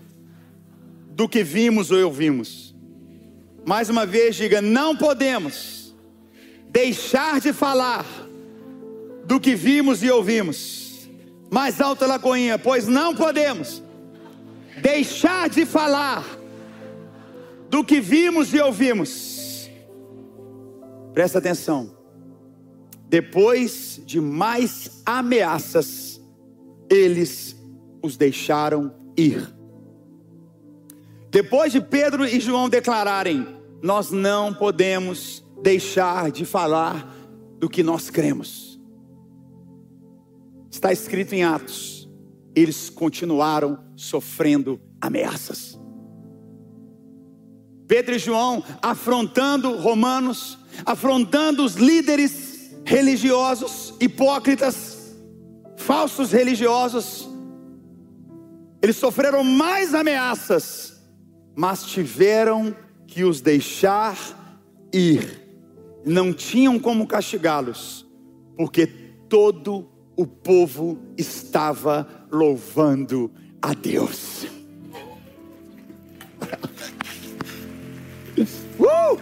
do 1.10 1.28
que 1.28 1.44
vimos 1.44 1.92
ou 1.92 2.02
ouvimos. 2.06 2.69
Mais 3.66 3.90
uma 3.90 4.06
vez, 4.06 4.36
diga: 4.36 4.62
Não 4.62 4.96
podemos 4.96 5.96
deixar 6.70 7.40
de 7.40 7.54
falar 7.54 8.06
do 9.26 9.40
que 9.40 9.56
vimos 9.56 10.04
e 10.04 10.10
ouvimos. 10.10 11.10
Mais 11.52 11.82
alto, 11.82 12.06
Lagoinha, 12.06 12.60
pois 12.60 12.88
não 12.88 13.16
podemos 13.16 13.82
deixar 14.82 15.50
de 15.50 15.66
falar 15.66 16.24
do 17.70 17.84
que 17.84 18.00
vimos 18.00 18.54
e 18.54 18.60
ouvimos. 18.60 19.70
Presta 21.14 21.40
atenção. 21.40 21.98
Depois 23.08 24.00
de 24.06 24.22
mais 24.22 25.02
ameaças, 25.06 26.22
eles 26.90 27.56
os 28.02 28.16
deixaram 28.16 28.94
ir. 29.18 29.59
Depois 31.30 31.72
de 31.72 31.82
Pedro 31.82 32.26
e 32.26 32.40
João 32.40 32.70
declararem: 32.70 33.48
Nós 33.82 34.12
não 34.12 34.54
podemos 34.54 35.44
deixar 35.62 36.32
de 36.32 36.46
falar 36.46 37.08
do 37.60 37.70
que 37.70 37.84
nós 37.84 38.10
cremos. 38.10 38.80
Está 40.72 40.92
escrito 40.92 41.34
em 41.34 41.44
Atos 41.44 42.00
eles 42.56 42.90
continuaram 42.90 43.80
sofrendo 43.96 44.82
ameaças. 45.00 45.80
Pedro 47.88 48.16
e 48.16 48.20
João 48.20 48.64
afrontando 48.82 49.78
romanos, 49.78 50.58
afrontando 50.86 51.64
os 51.64 51.76
líderes 51.76 52.76
religiosos, 52.86 53.94
hipócritas, 54.00 55.16
falsos 55.78 56.32
religiosos. 56.32 57.28
Eles 58.82 58.96
sofreram 58.96 59.44
mais 59.44 59.94
ameaças, 59.94 60.89
mas 61.60 61.84
tiveram 61.84 62.74
que 63.06 63.26
os 63.26 63.42
deixar 63.42 64.18
ir. 64.94 65.46
Não 66.06 66.32
tinham 66.32 66.80
como 66.80 67.06
castigá-los, 67.06 68.08
porque 68.56 68.88
todo 69.28 69.86
o 70.16 70.26
povo 70.26 70.98
estava 71.18 72.08
louvando 72.32 73.30
a 73.62 73.74
Deus. 73.74 74.48
Uh! 78.80 79.20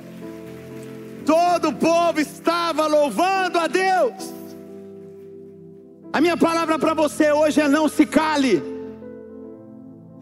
Todo 1.26 1.70
o 1.70 1.74
povo 1.74 2.20
estava 2.20 2.86
louvando 2.86 3.58
a 3.58 3.66
Deus. 3.66 4.32
A 6.14 6.22
minha 6.22 6.38
palavra 6.38 6.78
para 6.78 6.94
você 6.94 7.32
hoje 7.32 7.60
é: 7.60 7.68
não 7.68 7.90
se 7.90 8.06
cale. 8.06 8.62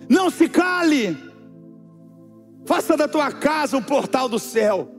Não 0.07 0.29
se 0.29 0.47
cale. 0.47 1.24
Faça 2.65 2.97
da 2.97 3.07
tua 3.07 3.31
casa 3.31 3.77
um 3.77 3.83
portal 3.83 4.27
do 4.27 4.39
céu. 4.39 4.89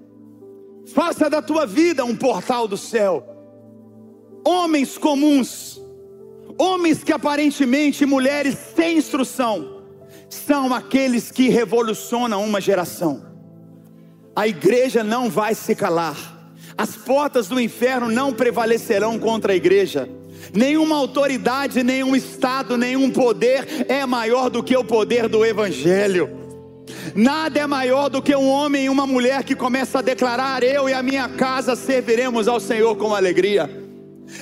Faça 0.87 1.29
da 1.29 1.43
tua 1.43 1.67
vida 1.67 2.05
um 2.05 2.17
portal 2.17 2.69
do 2.69 2.77
céu. 2.77 3.27
Homens 4.45 4.97
comuns 4.97 5.81
Homens 6.59 7.05
que 7.05 7.13
aparentemente, 7.13 8.07
mulheres 8.07 8.57
sem 8.75 8.97
instrução, 8.97 9.83
são 10.29 10.73
aqueles 10.73 11.31
que 11.31 11.49
revolucionam 11.49 12.43
uma 12.43 12.61
geração. 12.61 13.23
A 14.35 14.49
igreja 14.49 15.05
não 15.05 15.29
vai 15.29 15.55
se 15.55 15.75
calar, 15.75 16.17
as 16.77 16.97
portas 16.97 17.49
do 17.49 17.61
inferno 17.61 18.11
não 18.11 18.33
prevalecerão 18.33 19.19
contra 19.19 19.53
a 19.53 19.57
igreja. 19.57 20.09
Nenhuma 20.55 20.97
autoridade, 20.97 21.83
nenhum 21.83 22.17
estado, 22.17 22.77
nenhum 22.77 23.11
poder 23.11 23.87
é 23.89 24.05
maior 24.07 24.49
do 24.49 24.63
que 24.63 24.77
o 24.77 24.85
poder 24.85 25.29
do 25.29 25.45
Evangelho. 25.45 26.36
Nada 27.15 27.61
é 27.61 27.67
maior 27.67 28.09
do 28.09 28.23
que 28.23 28.35
um 28.35 28.49
homem 28.49 28.85
e 28.85 28.89
uma 28.89 29.07
mulher 29.07 29.45
que 29.45 29.55
começa 29.55 29.99
a 29.99 30.03
declarar: 30.03 30.63
Eu 30.63 30.89
e 30.89 30.93
a 30.93 31.03
minha 31.03 31.29
casa 31.29 31.75
serviremos 31.75 32.49
ao 32.49 32.61
Senhor 32.61 32.97
com 32.97 33.15
alegria. 33.15 33.69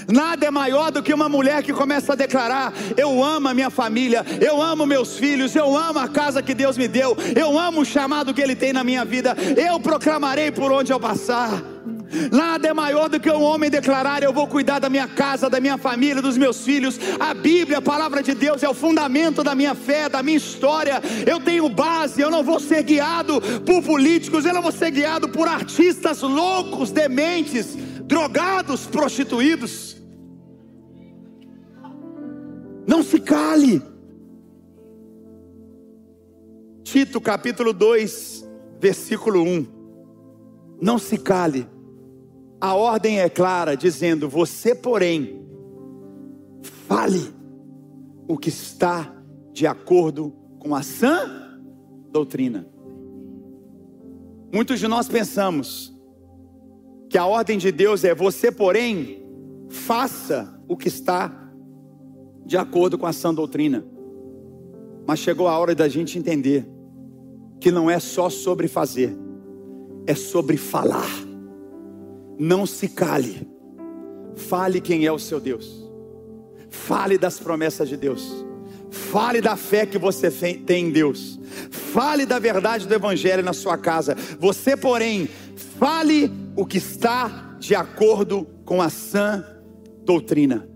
Nada 0.08 0.46
é 0.46 0.50
maior 0.50 0.90
do 0.90 1.02
que 1.02 1.12
uma 1.12 1.28
mulher 1.28 1.62
que 1.62 1.72
começa 1.72 2.12
a 2.12 2.16
declarar: 2.16 2.72
Eu 2.96 3.22
amo 3.22 3.48
a 3.48 3.54
minha 3.54 3.70
família, 3.70 4.24
eu 4.40 4.60
amo 4.60 4.86
meus 4.86 5.16
filhos, 5.18 5.54
eu 5.54 5.76
amo 5.76 5.98
a 5.98 6.08
casa 6.08 6.42
que 6.42 6.54
Deus 6.54 6.76
me 6.76 6.88
deu, 6.88 7.16
eu 7.36 7.58
amo 7.58 7.82
o 7.82 7.84
chamado 7.84 8.32
que 8.34 8.40
Ele 8.40 8.56
tem 8.56 8.72
na 8.72 8.84
minha 8.84 9.04
vida, 9.04 9.36
eu 9.56 9.78
proclamarei 9.80 10.50
por 10.50 10.72
onde 10.72 10.92
eu 10.92 11.00
passar. 11.00 11.73
Nada 12.30 12.68
é 12.68 12.72
maior 12.72 13.08
do 13.08 13.18
que 13.18 13.30
um 13.30 13.42
homem 13.42 13.70
declarar: 13.70 14.22
Eu 14.22 14.32
vou 14.32 14.46
cuidar 14.46 14.78
da 14.78 14.88
minha 14.88 15.08
casa, 15.08 15.48
da 15.48 15.60
minha 15.60 15.78
família, 15.78 16.22
dos 16.22 16.36
meus 16.36 16.64
filhos. 16.64 16.98
A 17.18 17.34
Bíblia, 17.34 17.78
a 17.78 17.82
palavra 17.82 18.22
de 18.22 18.34
Deus, 18.34 18.62
é 18.62 18.68
o 18.68 18.74
fundamento 18.74 19.42
da 19.42 19.54
minha 19.54 19.74
fé, 19.74 20.08
da 20.08 20.22
minha 20.22 20.36
história. 20.36 21.00
Eu 21.26 21.40
tenho 21.40 21.68
base, 21.68 22.20
eu 22.20 22.30
não 22.30 22.42
vou 22.42 22.60
ser 22.60 22.82
guiado 22.82 23.40
por 23.64 23.82
políticos, 23.82 24.44
eu 24.44 24.54
não 24.54 24.62
vou 24.62 24.72
ser 24.72 24.90
guiado 24.90 25.28
por 25.28 25.48
artistas 25.48 26.22
loucos, 26.22 26.90
dementes 26.90 27.76
drogados, 28.04 28.86
prostituídos. 28.86 29.96
Não 32.86 33.02
se 33.02 33.18
cale. 33.18 33.82
Tito 36.82 37.20
capítulo 37.20 37.72
2, 37.72 38.46
versículo 38.78 39.42
1. 39.42 39.66
Não 40.80 40.98
se 40.98 41.16
cale. 41.16 41.73
A 42.64 42.72
ordem 42.72 43.20
é 43.20 43.28
clara, 43.28 43.76
dizendo: 43.76 44.26
Você, 44.26 44.74
porém, 44.74 45.46
fale 46.62 47.30
o 48.26 48.38
que 48.38 48.48
está 48.48 49.14
de 49.52 49.66
acordo 49.66 50.32
com 50.58 50.74
a 50.74 50.82
sã 50.82 51.60
doutrina. 52.10 52.66
Muitos 54.50 54.80
de 54.80 54.88
nós 54.88 55.06
pensamos, 55.06 55.94
que 57.10 57.18
a 57.18 57.26
ordem 57.26 57.58
de 57.58 57.70
Deus 57.70 58.02
é: 58.02 58.14
você, 58.14 58.50
porém, 58.50 59.22
faça 59.68 60.58
o 60.66 60.74
que 60.74 60.88
está 60.88 61.52
de 62.46 62.56
acordo 62.56 62.96
com 62.96 63.04
a 63.04 63.12
sã 63.12 63.34
doutrina. 63.34 63.84
Mas 65.06 65.18
chegou 65.18 65.48
a 65.48 65.58
hora 65.58 65.74
da 65.74 65.86
gente 65.86 66.18
entender 66.18 66.66
que 67.60 67.70
não 67.70 67.90
é 67.90 67.98
só 67.98 68.30
sobre 68.30 68.68
fazer, 68.68 69.14
é 70.06 70.14
sobre 70.14 70.56
falar. 70.56 71.23
Não 72.38 72.66
se 72.66 72.88
cale. 72.88 73.48
Fale 74.36 74.80
quem 74.80 75.06
é 75.06 75.12
o 75.12 75.18
seu 75.18 75.40
Deus. 75.40 75.88
Fale 76.68 77.16
das 77.16 77.38
promessas 77.38 77.88
de 77.88 77.96
Deus. 77.96 78.44
Fale 78.90 79.40
da 79.40 79.56
fé 79.56 79.86
que 79.86 79.98
você 79.98 80.30
tem 80.30 80.86
em 80.86 80.90
Deus. 80.90 81.38
Fale 81.70 82.26
da 82.26 82.38
verdade 82.38 82.86
do 82.86 82.94
Evangelho 82.94 83.42
na 83.42 83.52
sua 83.52 83.76
casa. 83.78 84.16
Você, 84.38 84.76
porém, 84.76 85.28
fale 85.78 86.30
o 86.56 86.64
que 86.64 86.78
está 86.78 87.56
de 87.58 87.74
acordo 87.74 88.46
com 88.64 88.82
a 88.82 88.88
sã 88.88 89.44
doutrina. 90.04 90.68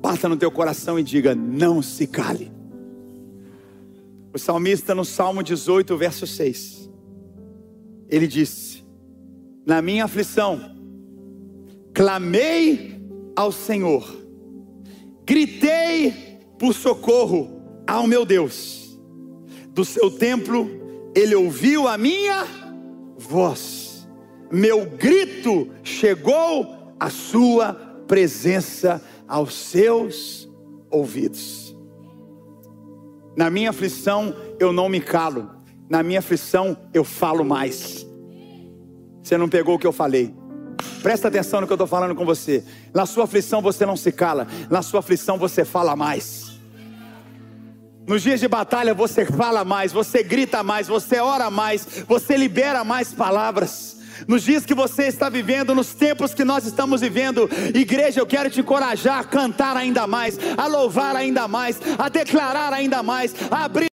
Bata 0.00 0.28
no 0.28 0.36
teu 0.36 0.50
coração 0.50 0.98
e 0.98 1.02
diga: 1.02 1.34
não 1.34 1.82
se 1.82 2.06
cale. 2.06 2.50
O 4.32 4.38
salmista 4.38 4.94
no 4.94 5.04
Salmo 5.04 5.42
18, 5.42 5.96
verso 5.96 6.26
6, 6.26 6.90
ele 8.08 8.26
disse: 8.26 8.84
Na 9.70 9.80
minha 9.80 10.06
aflição, 10.06 10.60
clamei 11.94 13.00
ao 13.36 13.52
Senhor, 13.52 14.04
gritei 15.24 16.40
por 16.58 16.74
socorro 16.74 17.62
ao 17.86 18.04
meu 18.04 18.24
Deus, 18.24 19.00
do 19.68 19.84
seu 19.84 20.10
templo 20.10 20.68
ele 21.14 21.36
ouviu 21.36 21.86
a 21.86 21.96
minha 21.96 22.48
voz, 23.16 24.08
meu 24.50 24.86
grito 24.86 25.70
chegou 25.84 26.92
à 26.98 27.08
sua 27.08 27.72
presença, 28.08 29.00
aos 29.28 29.54
seus 29.54 30.50
ouvidos. 30.90 31.76
Na 33.36 33.48
minha 33.48 33.70
aflição 33.70 34.34
eu 34.58 34.72
não 34.72 34.88
me 34.88 35.00
calo, 35.00 35.48
na 35.88 36.02
minha 36.02 36.18
aflição 36.18 36.76
eu 36.92 37.04
falo 37.04 37.44
mais. 37.44 38.09
Você 39.30 39.38
não 39.38 39.48
pegou 39.48 39.76
o 39.76 39.78
que 39.78 39.86
eu 39.86 39.92
falei? 39.92 40.34
Presta 41.04 41.28
atenção 41.28 41.60
no 41.60 41.66
que 41.68 41.72
eu 41.72 41.76
estou 41.76 41.86
falando 41.86 42.16
com 42.16 42.24
você. 42.24 42.64
Na 42.92 43.06
sua 43.06 43.22
aflição 43.22 43.62
você 43.62 43.86
não 43.86 43.96
se 43.96 44.10
cala, 44.10 44.48
na 44.68 44.82
sua 44.82 44.98
aflição 44.98 45.38
você 45.38 45.64
fala 45.64 45.94
mais. 45.94 46.58
Nos 48.08 48.22
dias 48.22 48.40
de 48.40 48.48
batalha 48.48 48.92
você 48.92 49.24
fala 49.24 49.64
mais, 49.64 49.92
você 49.92 50.24
grita 50.24 50.64
mais, 50.64 50.88
você 50.88 51.20
ora 51.20 51.48
mais, 51.48 51.86
você 52.08 52.36
libera 52.36 52.82
mais 52.82 53.12
palavras. 53.12 53.98
Nos 54.26 54.42
dias 54.42 54.66
que 54.66 54.74
você 54.74 55.04
está 55.04 55.28
vivendo, 55.28 55.76
nos 55.76 55.94
tempos 55.94 56.34
que 56.34 56.44
nós 56.44 56.66
estamos 56.66 57.00
vivendo, 57.00 57.48
igreja, 57.72 58.18
eu 58.18 58.26
quero 58.26 58.50
te 58.50 58.58
encorajar 58.58 59.20
a 59.20 59.24
cantar 59.24 59.76
ainda 59.76 60.08
mais, 60.08 60.40
a 60.56 60.66
louvar 60.66 61.14
ainda 61.14 61.46
mais, 61.46 61.80
a 61.96 62.08
declarar 62.08 62.72
ainda 62.72 63.00
mais, 63.00 63.32
a 63.48 63.64
abrir 63.64 63.89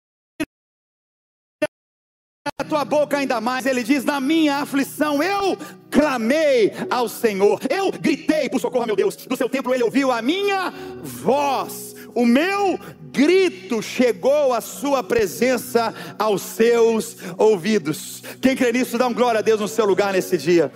tua 2.74 2.84
boca 2.84 3.18
ainda 3.18 3.40
mais. 3.40 3.66
Ele 3.66 3.84
diz: 3.84 4.04
Na 4.04 4.20
minha 4.20 4.56
aflição 4.56 5.22
eu 5.22 5.56
clamei 5.90 6.72
ao 6.90 7.08
Senhor, 7.08 7.60
eu 7.70 7.92
gritei 7.92 8.48
por 8.48 8.60
socorro, 8.60 8.86
meu 8.86 8.96
Deus. 8.96 9.14
Do 9.14 9.36
seu 9.36 9.48
templo 9.48 9.72
ele 9.72 9.84
ouviu 9.84 10.10
a 10.10 10.20
minha 10.20 10.72
voz 11.02 11.94
o 12.16 12.24
meu 12.24 12.78
grito 13.10 13.82
chegou 13.82 14.52
à 14.52 14.60
sua 14.60 15.02
presença, 15.02 15.92
aos 16.16 16.42
seus 16.42 17.16
ouvidos. 17.36 18.22
Quem 18.40 18.54
crê 18.54 18.70
nisso, 18.70 18.96
dá 18.96 19.08
um 19.08 19.12
glória 19.12 19.40
a 19.40 19.42
Deus 19.42 19.58
no 19.58 19.66
seu 19.66 19.84
lugar 19.84 20.12
nesse 20.12 20.38
dia. 20.38 20.70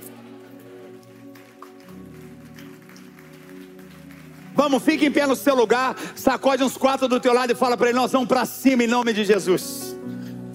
Vamos, 4.53 4.83
fique 4.83 5.07
em 5.07 5.13
pé 5.13 5.27
no 5.29 5.37
seu 5.37 5.55
lugar, 5.55 5.95
sacode 6.17 6.65
uns 6.65 6.77
quatro 6.77 7.07
do 7.07 7.21
teu 7.21 7.33
lado 7.33 7.53
e 7.53 7.55
fala 7.55 7.77
para 7.77 7.91
ele: 7.91 7.99
Nós 7.99 8.11
vamos 8.11 8.27
para 8.27 8.45
cima 8.45 8.83
em 8.83 8.89
nome 8.89 9.13
de 9.13 9.25
Jesus. 9.25 9.97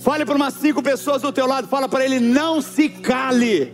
Fale 0.03 0.25
para 0.25 0.35
umas 0.35 0.55
cinco 0.55 0.83
pessoas 0.83 1.21
do 1.21 1.31
teu 1.31 1.47
lado, 1.47 1.65
fala 1.65 1.87
para 1.87 2.03
ele: 2.03 2.19
Não 2.19 2.61
se 2.61 2.89
cale. 2.89 3.73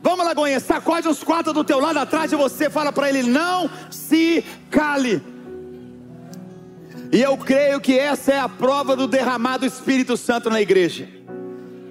Vamos, 0.00 0.24
Lagoinha, 0.24 0.60
sacode 0.60 1.08
uns 1.08 1.24
quatro 1.24 1.52
do 1.52 1.64
teu 1.64 1.80
lado 1.80 1.98
atrás 1.98 2.30
de 2.30 2.36
você, 2.36 2.70
fala 2.70 2.92
para 2.92 3.08
ele: 3.08 3.24
Não 3.24 3.68
se 3.90 4.44
cale. 4.70 5.20
E 7.12 7.20
eu 7.20 7.36
creio 7.36 7.80
que 7.80 7.98
essa 7.98 8.32
é 8.32 8.38
a 8.38 8.48
prova 8.48 8.94
do 8.94 9.08
derramado 9.08 9.66
Espírito 9.66 10.16
Santo 10.16 10.48
na 10.48 10.60
igreja. 10.60 11.08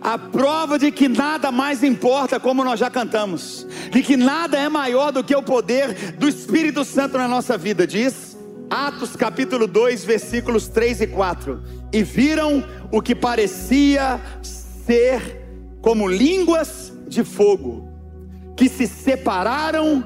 A 0.01 0.17
prova 0.17 0.79
de 0.79 0.89
que 0.89 1.09
nada 1.09 1.51
mais 1.51 1.83
importa, 1.83 2.39
como 2.39 2.63
nós 2.63 2.79
já 2.79 2.89
cantamos, 2.89 3.67
de 3.91 4.01
que 4.01 4.15
nada 4.15 4.57
é 4.57 4.69
maior 4.69 5.11
do 5.11 5.21
que 5.21 5.35
o 5.35 5.43
poder 5.43 6.13
do 6.13 6.29
Espírito 6.29 6.85
Santo 6.85 7.17
na 7.17 7.27
nossa 7.27 7.57
vida, 7.57 7.85
diz 7.85 8.37
Atos 8.69 9.17
capítulo 9.17 9.67
2, 9.67 10.05
versículos 10.05 10.69
3 10.69 11.01
e 11.01 11.07
4. 11.07 11.78
E 11.91 12.03
viram 12.03 12.63
o 12.91 13.01
que 13.01 13.15
parecia 13.15 14.19
ser 14.41 15.45
como 15.81 16.07
línguas 16.07 16.93
de 17.07 17.23
fogo, 17.23 17.89
que 18.55 18.69
se 18.69 18.87
separaram 18.87 20.03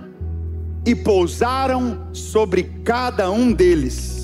e 0.86 0.96
pousaram 0.96 2.08
sobre 2.13 2.63
cada 2.84 3.31
um 3.31 3.52
deles 3.52 4.23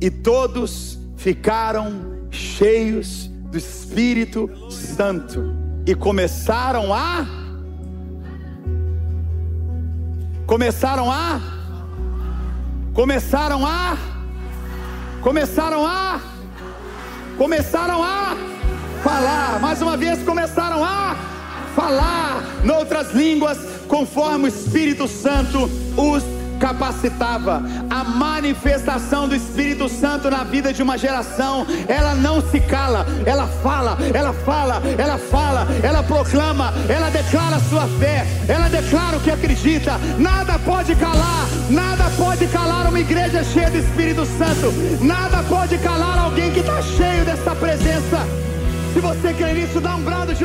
e 0.00 0.10
todos 0.10 0.98
ficaram 1.16 2.28
cheios 2.30 3.28
do 3.50 3.58
Espírito 3.58 4.48
Santo 4.70 5.54
e 5.86 5.94
começaram 5.94 6.94
a 6.94 7.26
começaram 10.46 11.10
a 11.10 11.40
começaram 12.94 13.66
a 13.66 13.66
começaram 13.66 13.66
a 13.66 13.98
começaram 15.20 15.86
a 15.86 16.20
falar, 19.02 19.60
mais 19.60 19.80
uma 19.80 19.96
vez 19.96 20.22
começaram 20.24 20.84
a 20.84 21.16
falar 21.74 22.42
noutras 22.64 23.12
línguas 23.12 23.56
conforme 23.86 24.46
o 24.46 24.48
Espírito 24.48 25.06
Santo 25.06 25.70
os 25.96 26.37
capacitava 26.58 27.62
a 27.88 28.04
manifestação 28.04 29.28
do 29.28 29.34
Espírito 29.34 29.88
Santo 29.88 30.30
na 30.30 30.44
vida 30.44 30.72
de 30.72 30.82
uma 30.82 30.98
geração. 30.98 31.66
Ela 31.88 32.14
não 32.14 32.40
se 32.40 32.60
cala, 32.60 33.06
ela 33.24 33.46
fala, 33.46 33.96
ela 34.12 34.32
fala, 34.32 34.82
ela 34.98 35.18
fala, 35.18 35.66
ela 35.82 36.02
proclama, 36.02 36.72
ela 36.88 37.10
declara 37.10 37.56
a 37.56 37.60
sua 37.60 37.86
fé, 37.98 38.26
ela 38.48 38.68
declara 38.68 39.16
o 39.16 39.20
que 39.20 39.30
acredita. 39.30 39.98
Nada 40.18 40.58
pode 40.58 40.94
calar, 40.96 41.46
nada 41.70 42.04
pode 42.16 42.46
calar 42.48 42.88
uma 42.88 43.00
igreja 43.00 43.42
cheia 43.44 43.70
do 43.70 43.78
Espírito 43.78 44.26
Santo, 44.26 44.72
nada 45.02 45.42
pode 45.48 45.78
calar 45.78 46.18
alguém 46.18 46.52
que 46.52 46.60
está 46.60 46.82
cheio 46.82 47.24
dessa 47.24 47.54
presença. 47.54 48.26
Se 48.92 49.00
você 49.00 49.32
crê 49.34 49.52
nisso, 49.52 49.80
dá 49.80 49.94
um 49.94 50.02
brado 50.02 50.34
de 50.34 50.44